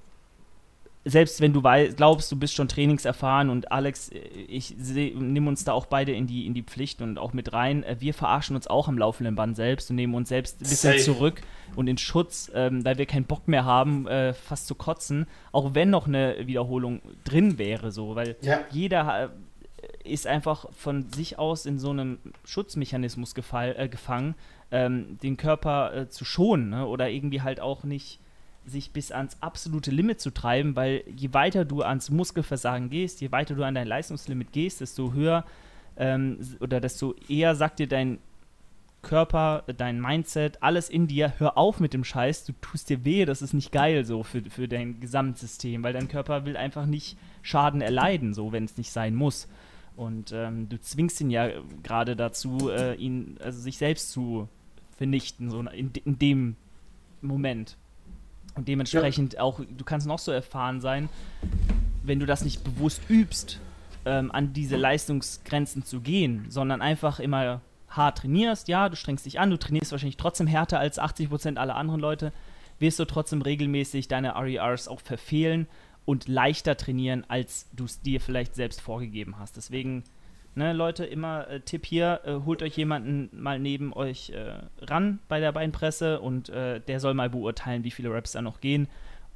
[1.06, 5.74] selbst wenn du glaubst, du bist schon trainingserfahren und Alex, äh, ich nehme uns da
[5.74, 8.68] auch beide in die, in die Pflicht und auch mit rein, äh, wir verarschen uns
[8.68, 11.04] auch am laufenden Band selbst und nehmen uns selbst ein bisschen Safe.
[11.04, 11.42] zurück
[11.76, 15.74] und in Schutz, ähm, weil wir keinen Bock mehr haben, äh, fast zu kotzen, auch
[15.74, 18.62] wenn noch eine Wiederholung drin wäre, so, weil Ja.
[18.72, 19.30] jeder äh,
[20.04, 24.36] ist einfach von sich aus in so einem Schutzmechanismus gefall, äh, gefangen,
[24.72, 26.86] ähm, den Körper äh, zu schonen ne?
[26.86, 28.20] oder irgendwie halt auch nicht
[28.70, 33.32] sich bis ans absolute Limit zu treiben, weil je weiter du ans Muskelversagen gehst, je
[33.32, 35.46] weiter du an dein Leistungslimit gehst, desto höher
[35.98, 38.20] ähm, oder desto eher sagt dir dein
[39.02, 43.26] Körper, dein Mindset, alles in dir, hör auf mit dem Scheiß, du tust dir weh,
[43.26, 47.18] das ist nicht geil so für, für dein Gesamtsystem, weil dein Körper will einfach nicht
[47.42, 49.48] Schaden erleiden, so wenn es nicht sein muss.
[49.96, 54.48] Und ähm, du zwingst ihn ja äh, gerade dazu, äh, ihn, also sich selbst zu
[54.98, 56.56] vernichten, so in, in dem
[57.22, 57.78] Moment.
[58.60, 61.08] Und dementsprechend auch, du kannst noch so erfahren sein,
[62.04, 63.62] wenn du das nicht bewusst übst,
[64.04, 69.40] ähm, an diese Leistungsgrenzen zu gehen, sondern einfach immer hart trainierst, ja, du strengst dich
[69.40, 72.34] an, du trainierst wahrscheinlich trotzdem härter als 80% aller anderen Leute,
[72.80, 75.66] wirst du trotzdem regelmäßig deine RERs auch verfehlen
[76.04, 79.56] und leichter trainieren, als du es dir vielleicht selbst vorgegeben hast.
[79.56, 80.04] Deswegen,
[80.60, 85.20] ne, Leute, immer äh, Tipp hier, äh, holt euch jemanden mal neben euch äh, ran
[85.28, 88.88] bei der Beinpresse und äh, der soll mal beurteilen, wie viele Reps da noch gehen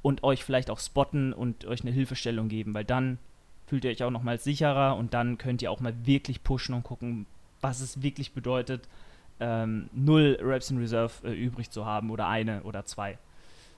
[0.01, 3.17] und euch vielleicht auch spotten und euch eine Hilfestellung geben, weil dann
[3.65, 6.83] fühlt ihr euch auch nochmal sicherer und dann könnt ihr auch mal wirklich pushen und
[6.83, 7.25] gucken,
[7.61, 8.89] was es wirklich bedeutet,
[9.39, 13.17] ähm, null Reps in Reserve äh, übrig zu haben oder eine oder zwei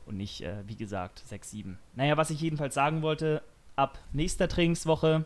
[0.08, 1.78] und nicht, äh, wie gesagt, sechs, sieben.
[1.96, 3.44] Naja, was ich jedenfalls sagen wollte,
[3.76, 5.26] ab nächster Trainingswoche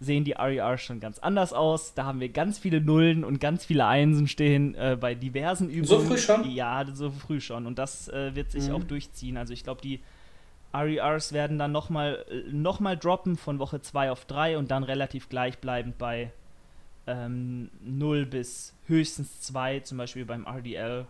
[0.00, 1.94] sehen die RER schon ganz anders aus.
[1.94, 5.86] Da haben wir ganz viele Nullen und ganz viele Einsen stehen äh, bei diversen Übungen.
[5.86, 6.50] So früh schon?
[6.50, 7.66] Ja, so früh schon.
[7.66, 8.74] Und das äh, wird sich Mhm.
[8.74, 9.36] auch durchziehen.
[9.36, 10.00] Also ich glaube, die
[10.74, 15.28] RERs werden dann nochmal noch mal droppen von Woche 2 auf 3 und dann relativ
[15.30, 16.30] gleichbleibend bei
[17.06, 21.06] ähm, 0 bis höchstens 2, zum Beispiel beim RDL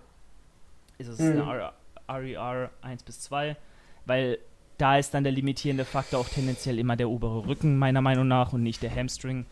[0.98, 1.40] ist es Mhm.
[1.40, 1.72] eine
[2.08, 3.56] RER 1 bis 2,
[4.04, 4.38] weil
[4.78, 8.52] da ist dann der limitierende Faktor auch tendenziell immer der obere Rücken, meiner Meinung nach,
[8.52, 9.46] und nicht der Hamstring.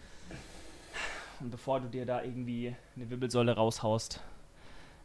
[1.41, 4.21] Und bevor du dir da irgendwie eine Wirbelsäule raushaust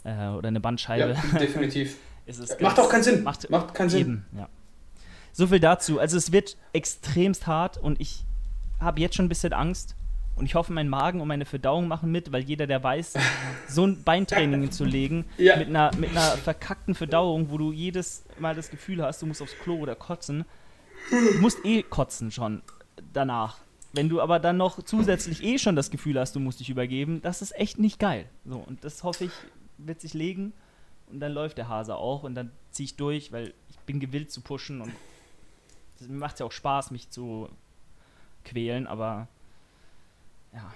[0.03, 1.97] äh, oder eine Bandscheibe, Ja, definitiv.
[2.25, 3.23] ist es Macht auch keinen Sinn.
[3.23, 3.99] Macht, Macht keinen Sinn.
[4.01, 4.49] Eben, ja.
[5.31, 5.99] So viel dazu.
[5.99, 8.23] Also es wird extremst hart und ich
[8.79, 9.95] habe jetzt schon ein bisschen Angst.
[10.39, 13.15] Und ich hoffe, mein Magen und meine Verdauung machen mit, weil jeder, der weiß,
[13.67, 15.57] so ein Beintraining zu legen Ja.
[15.57, 19.41] mit, einer, mit einer verkackten Verdauung, wo du jedes Mal das Gefühl hast, du musst
[19.41, 20.45] aufs Klo oder kotzen,
[21.11, 22.61] du musst eh kotzen schon
[23.13, 23.57] danach.
[23.91, 27.21] Wenn du aber dann noch zusätzlich eh schon das Gefühl hast, du musst dich übergeben,
[27.21, 28.25] das ist echt nicht geil.
[28.45, 29.31] So, und das hoffe ich,
[29.77, 30.53] wird sich legen
[31.11, 34.31] und dann läuft der Hase auch und dann ziehe ich durch, weil ich bin gewillt
[34.31, 34.93] zu pushen und
[35.99, 37.49] es mir macht ja auch Spaß, mich zu
[38.45, 39.27] quälen, aber
[40.53, 40.73] ja.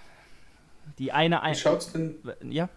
[0.99, 2.15] Die eine Wie ein schaut's denn,
[2.49, 2.69] ja,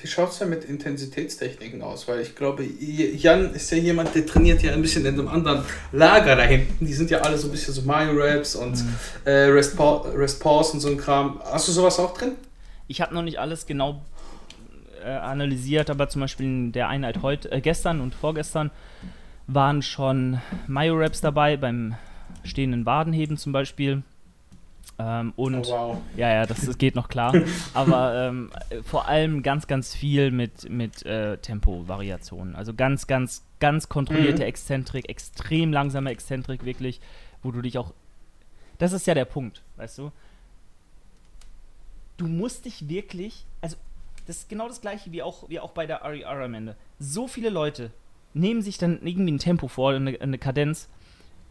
[0.00, 2.06] wie schaut's denn mit Intensitätstechniken aus?
[2.08, 5.64] Weil ich glaube, Jan ist ja jemand, der trainiert ja ein bisschen in einem anderen
[5.92, 6.86] Lager da hinten.
[6.86, 8.94] Die sind ja alle so ein bisschen so Myo-Raps und Mhm.
[9.24, 11.40] äh, Rest, Pa- Rest Pause und so ein Kram.
[11.44, 12.32] Hast du sowas auch drin?
[12.88, 14.02] ich habe noch nicht alles genau
[15.04, 18.70] äh, analysiert, aber zum Beispiel in der Einheit heute, äh, gestern und vorgestern
[19.46, 21.94] waren schon Myo-Raps dabei, beim
[22.44, 24.02] stehenden Wadenheben zum Beispiel.
[24.98, 25.98] Ähm, und oh, wow.
[26.16, 27.34] Ja, ja, das, das geht noch klar.
[27.74, 32.54] Aber ähm, äh, vor allem ganz, ganz viel mit, mit äh, Tempo-Variationen.
[32.54, 34.48] Also ganz, ganz, ganz kontrollierte Mhm.
[34.48, 37.00] Exzentrik, extrem langsame Exzentrik wirklich,
[37.42, 37.92] wo du dich auch.
[38.78, 40.12] Das ist ja der Punkt, weißt du?
[42.16, 43.46] Du musst dich wirklich.
[43.62, 43.76] Also,
[44.26, 46.76] das ist genau das gleiche wie auch, wie auch bei der RER am Ende.
[46.98, 47.90] So viele Leute
[48.34, 50.88] nehmen sich dann irgendwie ein Tempo vor, eine, eine Kadenz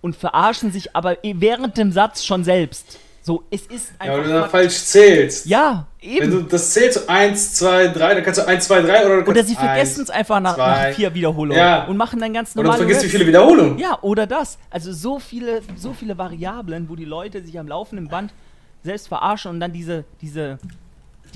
[0.02, 3.00] und verarschen sich aber eh während dem Satz schon selbst.
[3.30, 4.06] So, es ist einfach.
[4.06, 5.46] Ja, weil du dann falsch zählst.
[5.46, 6.22] Ja, eben.
[6.22, 9.28] Wenn du das zählst, so 1, 2, 3, dann kannst du 1, 2, 3 oder.
[9.28, 11.86] Oder sie vergessen es einfach nach, nach, vier Wiederholungen ja.
[11.86, 12.72] und machen dann ganz normal.
[12.72, 13.78] Oder du vergisst, wie viele Wiederholungen.
[13.78, 14.58] Ja, oder das.
[14.72, 18.34] Also so viele, so viele Variablen, wo die Leute sich am laufenden Band
[18.82, 20.58] selbst verarschen und dann diese, diese,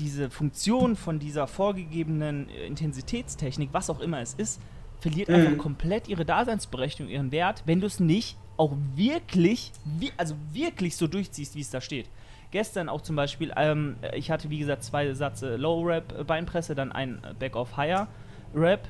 [0.00, 4.60] diese Funktion von dieser vorgegebenen Intensitätstechnik, was auch immer es ist,
[4.98, 5.34] verliert mhm.
[5.36, 10.96] einfach komplett ihre Daseinsberechtigung, ihren Wert, wenn du es nicht auch wirklich, wie, also wirklich
[10.96, 12.08] so durchziehst, wie es da steht.
[12.50, 16.74] Gestern auch zum Beispiel, ähm, ich hatte wie gesagt zwei Sätze Low Rap äh, Beinpresse,
[16.74, 18.06] dann ein äh, Back of Higher
[18.54, 18.88] Rap,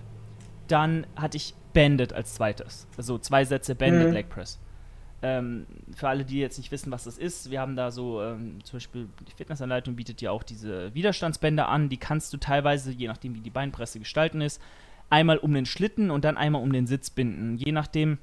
[0.68, 2.86] dann hatte ich Banded als zweites.
[2.96, 4.14] Also zwei Sätze Banded mhm.
[4.14, 4.58] Leg Press.
[5.22, 8.62] Ähm, für alle, die jetzt nicht wissen, was das ist, wir haben da so, ähm,
[8.62, 13.08] zum Beispiel die Fitnessanleitung bietet ja auch diese Widerstandsbänder an, die kannst du teilweise, je
[13.08, 14.60] nachdem wie die Beinpresse gestalten ist,
[15.08, 17.56] einmal um den Schlitten und dann einmal um den Sitz binden.
[17.56, 18.18] Je nachdem,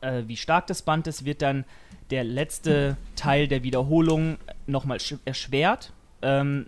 [0.00, 1.64] äh, wie stark das Band ist, wird dann
[2.10, 5.92] der letzte Teil der Wiederholung nochmal erschwert.
[6.22, 6.66] Ähm,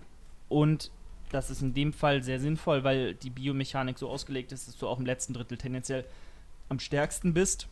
[0.48, 0.90] und
[1.30, 4.88] das ist in dem Fall sehr sinnvoll, weil die Biomechanik so ausgelegt ist, dass du
[4.88, 6.04] auch im letzten Drittel tendenziell
[6.68, 7.68] am stärksten bist.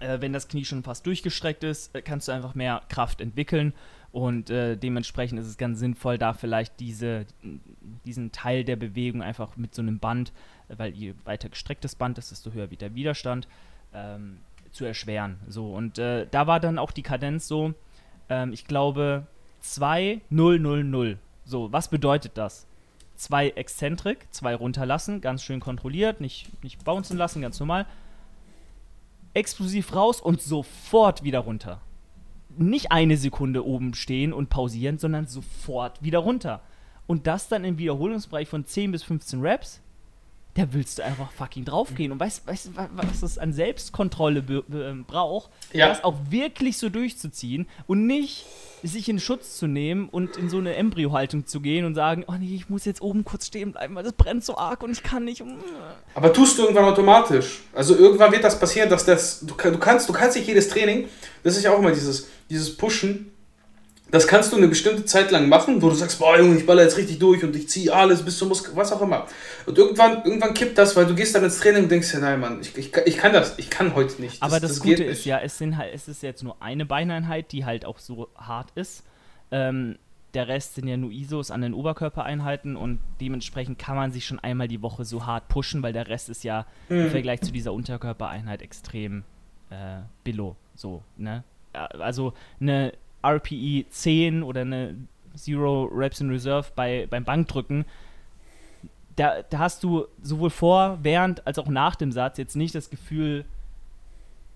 [0.00, 3.74] Äh, wenn das Knie schon fast durchgestreckt ist, äh, kannst du einfach mehr Kraft entwickeln
[4.12, 7.24] und äh, dementsprechend ist es ganz sinnvoll, da vielleicht diese,
[8.04, 10.32] diesen Teil der Bewegung einfach mit so einem Band,
[10.68, 13.48] äh, weil je weiter gestreckt das Band ist, desto höher wird der Widerstand,
[13.94, 14.38] ähm,
[14.72, 15.38] zu erschweren.
[15.48, 17.74] So, und äh, da war dann auch die Kadenz so,
[18.28, 19.26] ähm, ich glaube,
[19.60, 21.18] 2, 0, 0, 0.
[21.44, 22.66] So, was bedeutet das?
[23.14, 27.86] Zwei Exzentrik, zwei runterlassen, ganz schön kontrolliert, nicht, nicht bouncen lassen, ganz normal.
[29.34, 31.80] Explosiv raus und sofort wieder runter.
[32.56, 36.60] Nicht eine Sekunde oben stehen und pausieren, sondern sofort wieder runter.
[37.06, 39.80] Und das dann im Wiederholungsbereich von 10 bis 15 Reps
[40.54, 42.12] da willst du einfach fucking draufgehen.
[42.12, 45.88] Und weißt du, was es an Selbstkontrolle ähm, braucht, ja.
[45.88, 48.44] das auch wirklich so durchzuziehen und nicht
[48.82, 52.34] sich in Schutz zu nehmen und in so eine Embryo-Haltung zu gehen und sagen, oh
[52.38, 55.02] nee, ich muss jetzt oben kurz stehen bleiben, weil das brennt so arg und ich
[55.02, 55.42] kann nicht.
[56.14, 57.60] Aber tust du irgendwann automatisch.
[57.72, 61.08] Also irgendwann wird das passieren, dass das, du, du kannst, du kannst nicht jedes Training,
[61.44, 63.31] das ist ja auch immer dieses, dieses Pushen,
[64.12, 66.82] das kannst du eine bestimmte Zeit lang machen, wo du sagst, boah Junge, ich baller
[66.82, 69.26] jetzt richtig durch und ich ziehe alles bis zum Muskel, was auch immer.
[69.64, 72.38] Und irgendwann, irgendwann kippt das, weil du gehst dann ins Training und denkst ja, nein
[72.38, 74.42] Mann, ich, ich, ich kann das, ich kann heute nicht.
[74.42, 77.52] Aber das, das Gute ist ja, es, sind halt, es ist jetzt nur eine Beineinheit,
[77.52, 79.02] die halt auch so hart ist.
[79.50, 79.96] Ähm,
[80.34, 84.38] der Rest sind ja nur ISOs an den Oberkörpereinheiten und dementsprechend kann man sich schon
[84.38, 87.06] einmal die Woche so hart pushen, weil der Rest ist ja hm.
[87.06, 89.24] im Vergleich zu dieser Unterkörpereinheit extrem
[89.70, 90.56] äh, billow.
[90.74, 91.44] So, ne?
[91.72, 92.92] Also eine
[93.22, 94.96] RPE 10 oder eine
[95.34, 97.84] Zero Reps in Reserve bei, beim Bankdrücken,
[99.16, 102.90] da, da hast du sowohl vor, während als auch nach dem Satz jetzt nicht das
[102.90, 103.44] Gefühl,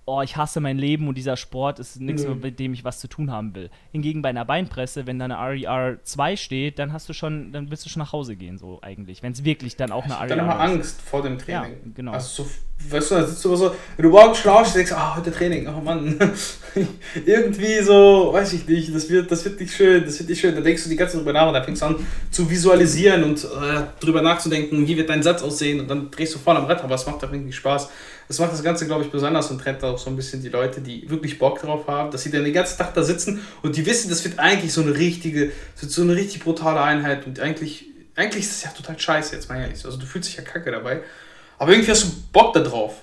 [0.09, 2.40] oh, ich hasse mein Leben und dieser Sport ist nichts, mhm.
[2.40, 3.71] mit dem ich was zu tun haben will.
[3.90, 7.71] Hingegen bei einer Beinpresse, wenn da eine RER 2 steht, dann hast du schon, dann
[7.71, 9.25] willst du schon nach Hause gehen, so eigentlich.
[9.25, 10.31] Wenn es wirklich dann auch eine RER ist.
[10.31, 11.73] Dann immer Angst vor dem Training.
[11.73, 12.12] Ja, genau.
[12.12, 12.51] Also so,
[12.88, 15.81] weißt du, da sitzt du so, wenn du morgens schlafst, denkst ah, heute Training, oh
[15.81, 16.16] Mann.
[17.27, 20.55] Irgendwie so, weiß ich nicht, das wird, das wird nicht schön, das wird nicht schön.
[20.55, 21.97] Dann denkst du die ganze Zeit drüber nach und dann fängst du an
[22.31, 26.38] zu visualisieren und äh, drüber nachzudenken, wie wird dein Satz aussehen und dann drehst du
[26.38, 27.88] voll am Rad, aber es macht doch irgendwie Spaß.
[28.29, 30.81] Das macht das Ganze, glaube ich, besonders und trennt auch so ein bisschen die Leute,
[30.81, 33.87] die wirklich Bock drauf haben, dass sie dann den ganzen Tag da sitzen und die
[33.87, 37.87] wissen, das wird eigentlich so eine richtige, so eine richtig brutale Einheit und eigentlich,
[38.17, 39.85] eigentlich ist es ja total scheiße, jetzt mal ehrlich.
[39.85, 41.03] Also du fühlst dich ja kacke dabei,
[41.59, 43.03] aber irgendwie hast du Bock da drauf.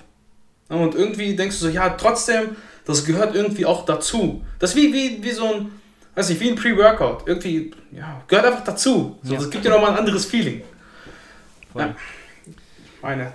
[0.69, 2.55] Und irgendwie denkst du so, ja, trotzdem,
[2.85, 4.43] das gehört irgendwie auch dazu.
[4.59, 5.71] Das ist wie, wie, wie so ein,
[6.15, 7.27] weiß nicht, wie ein Pre-Workout.
[7.27, 9.19] Irgendwie, ja, gehört einfach dazu.
[9.21, 9.39] So, ja.
[9.39, 10.63] Das gibt dir nochmal ein anderes Feeling.
[11.71, 11.81] Voll.
[11.81, 11.95] Ja.
[13.01, 13.33] Meine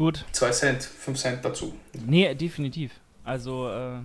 [0.00, 0.24] Gut.
[0.32, 1.74] 2 Cent, 5 Cent dazu.
[2.06, 2.90] Nee, definitiv.
[3.22, 4.00] Also, äh,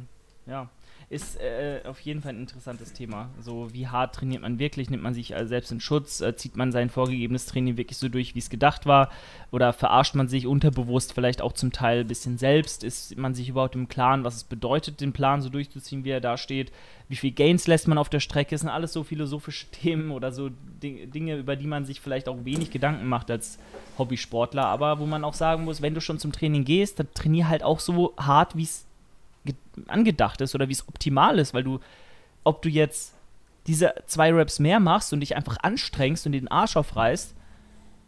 [0.45, 0.69] ja.
[1.07, 3.29] Ist äh, auf jeden Fall ein interessantes Thema.
[3.39, 4.89] So, wie hart trainiert man wirklich?
[4.89, 6.19] Nimmt man sich also selbst in Schutz?
[6.19, 9.11] Äh, zieht man sein vorgegebenes Training wirklich so durch, wie es gedacht war?
[9.51, 12.83] Oder verarscht man sich unterbewusst vielleicht auch zum Teil ein bisschen selbst?
[12.83, 16.21] Ist man sich überhaupt im Klaren, was es bedeutet, den Plan so durchzuziehen, wie er
[16.21, 16.71] da steht?
[17.07, 18.55] Wie viel Gains lässt man auf der Strecke?
[18.55, 20.49] Das sind alles so philosophische Themen oder so
[20.81, 23.59] Dinge, über die man sich vielleicht auch wenig Gedanken macht als
[23.97, 27.47] Hobbysportler, aber wo man auch sagen muss, wenn du schon zum Training gehst, dann trainier
[27.47, 28.84] halt auch so hart, wie es
[29.87, 31.79] angedacht ist oder wie es optimal ist, weil du,
[32.43, 33.13] ob du jetzt
[33.67, 37.35] diese zwei Reps mehr machst und dich einfach anstrengst und den Arsch aufreißt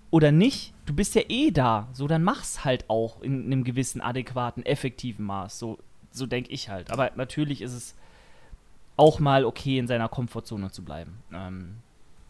[0.10, 1.90] oder nicht, du bist ja eh da.
[1.94, 5.60] So, dann mach's halt auch in einem gewissen adäquaten, effektiven Maß.
[5.60, 5.80] So,
[6.12, 6.92] so denke ich halt.
[6.92, 7.96] Aber natürlich ist es
[8.96, 11.18] auch mal okay, in seiner Komfortzone zu bleiben.
[11.34, 11.76] Ähm,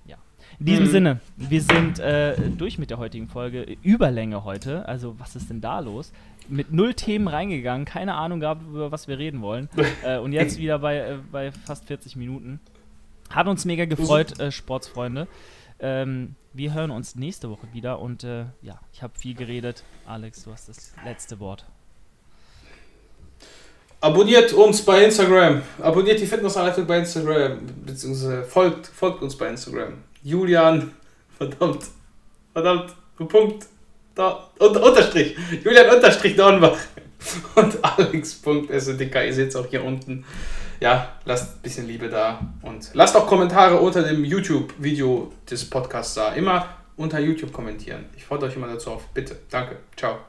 [0.05, 0.18] ja.
[0.60, 0.89] In diesem mhm.
[0.89, 3.78] Sinne, wir sind äh, durch mit der heutigen Folge.
[3.84, 4.88] Überlänge heute.
[4.88, 6.12] Also, was ist denn da los?
[6.50, 9.70] Mit null Themen reingegangen, keine Ahnung gehabt, über was wir reden wollen.
[10.04, 12.60] äh, und jetzt wieder bei, äh, bei fast 40 Minuten.
[13.30, 15.28] Hat uns mega gefreut, äh, Sportsfreunde.
[15.80, 19.84] Ähm, wir hören uns nächste Woche wieder und äh, ja, ich habe viel geredet.
[20.08, 21.66] Alex, du hast das letzte Wort.
[24.00, 25.62] Abonniert uns bei Instagram.
[25.82, 27.60] Abonniert die Fitnessanleitung bei Instagram.
[27.86, 29.93] Beziehungsweise folgt, folgt uns bei Instagram.
[30.24, 30.91] Julian,
[31.38, 31.86] verdammt,
[32.54, 33.66] verdammt, Punkt,
[34.18, 35.36] da, unter, Unterstrich.
[35.63, 36.78] Julian Unterstrich Dornbach.
[37.55, 39.15] Und Alex.sdk.
[39.26, 40.26] Ihr seht es auch hier unten
[40.80, 46.13] ja, lasst ein bisschen Liebe da und lasst auch Kommentare unter dem YouTube-Video des Podcasts
[46.15, 46.34] da.
[46.34, 48.05] Immer unter YouTube kommentieren.
[48.15, 49.07] Ich fordere euch immer dazu auf.
[49.13, 49.38] Bitte.
[49.49, 49.78] Danke.
[49.95, 50.20] Ciao.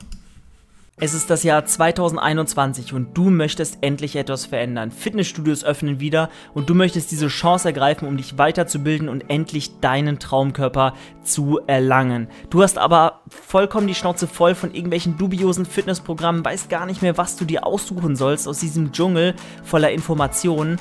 [1.00, 4.90] Es ist das Jahr 2021 und du möchtest endlich etwas verändern.
[4.90, 10.18] Fitnessstudios öffnen wieder und du möchtest diese Chance ergreifen, um dich weiterzubilden und endlich deinen
[10.18, 12.26] Traumkörper zu erlangen.
[12.50, 17.16] Du hast aber vollkommen die Schnauze voll von irgendwelchen dubiosen Fitnessprogrammen, weißt gar nicht mehr,
[17.16, 20.80] was du dir aussuchen sollst aus diesem Dschungel voller Informationen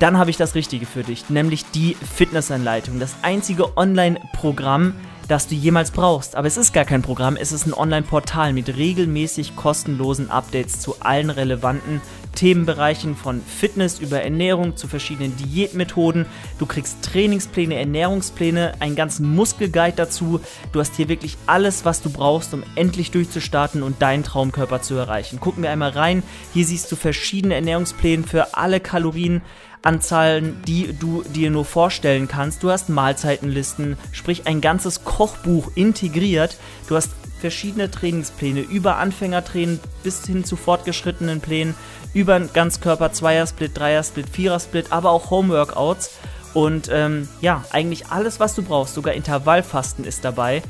[0.00, 2.98] dann habe ich das Richtige für dich, nämlich die Fitnessanleitung.
[2.98, 4.92] Das einzige Online-Programm,
[5.28, 6.36] das du jemals brauchst.
[6.36, 10.96] Aber es ist gar kein Programm, es ist ein Online-Portal mit regelmäßig kostenlosen Updates zu
[11.00, 12.00] allen relevanten
[12.34, 16.26] Themenbereichen von Fitness über Ernährung zu verschiedenen Diätmethoden.
[16.58, 20.40] Du kriegst Trainingspläne, Ernährungspläne, einen ganzen Muskelguide dazu.
[20.72, 24.94] Du hast hier wirklich alles, was du brauchst, um endlich durchzustarten und deinen Traumkörper zu
[24.94, 25.40] erreichen.
[25.40, 26.22] Gucken wir einmal rein.
[26.52, 29.42] Hier siehst du verschiedene Ernährungspläne für alle Kalorien.
[29.84, 32.62] Anzahlen, die du dir nur vorstellen kannst.
[32.62, 36.56] Du hast Mahlzeitenlisten, sprich ein ganzes Kochbuch integriert.
[36.88, 37.10] Du hast
[37.40, 41.74] verschiedene Trainingspläne, über Anfängertraining bis hin zu fortgeschrittenen Plänen,
[42.14, 46.12] über Ganzkörper, Zweiersplit, Dreiersplit, Vierersplit, aber auch Homeworkouts.
[46.54, 50.62] Und ähm, ja, eigentlich alles, was du brauchst, sogar Intervallfasten ist dabei.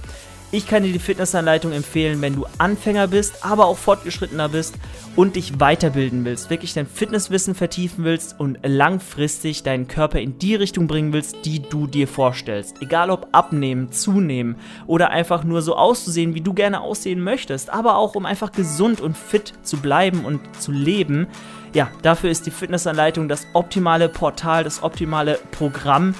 [0.54, 4.76] Ich kann dir die Fitnessanleitung empfehlen, wenn du Anfänger bist, aber auch fortgeschrittener bist
[5.16, 10.54] und dich weiterbilden willst, wirklich dein Fitnesswissen vertiefen willst und langfristig deinen Körper in die
[10.54, 12.80] Richtung bringen willst, die du dir vorstellst.
[12.82, 14.54] Egal ob abnehmen, zunehmen
[14.86, 19.00] oder einfach nur so auszusehen, wie du gerne aussehen möchtest, aber auch um einfach gesund
[19.00, 21.26] und fit zu bleiben und zu leben.
[21.72, 26.14] Ja, dafür ist die Fitnessanleitung das optimale Portal, das optimale Programm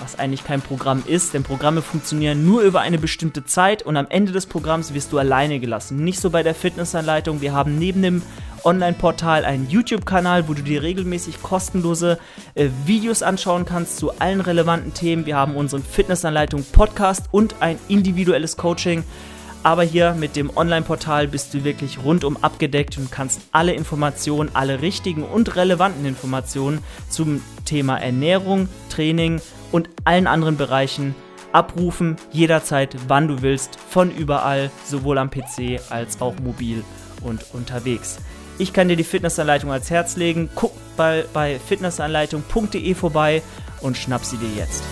[0.00, 4.06] was eigentlich kein Programm ist, denn Programme funktionieren nur über eine bestimmte Zeit und am
[4.08, 6.04] Ende des Programms wirst du alleine gelassen.
[6.04, 7.40] Nicht so bei der Fitnessanleitung.
[7.40, 8.22] Wir haben neben dem
[8.64, 12.18] Online-Portal einen YouTube-Kanal, wo du dir regelmäßig kostenlose
[12.54, 15.26] äh, Videos anschauen kannst zu allen relevanten Themen.
[15.26, 19.04] Wir haben unseren Fitnessanleitung Podcast und ein individuelles Coaching.
[19.64, 24.82] Aber hier mit dem Online-Portal bist du wirklich rundum abgedeckt und kannst alle Informationen, alle
[24.82, 26.78] richtigen und relevanten Informationen
[27.10, 29.40] zum Thema Ernährung, Training,
[29.72, 31.14] und allen anderen Bereichen
[31.52, 36.84] abrufen, jederzeit, wann du willst, von überall, sowohl am PC als auch mobil
[37.22, 38.18] und unterwegs.
[38.58, 40.50] Ich kann dir die Fitnessanleitung ans Herz legen.
[40.54, 43.42] Guck bei, bei fitnessanleitung.de vorbei
[43.80, 44.82] und schnapp sie dir jetzt.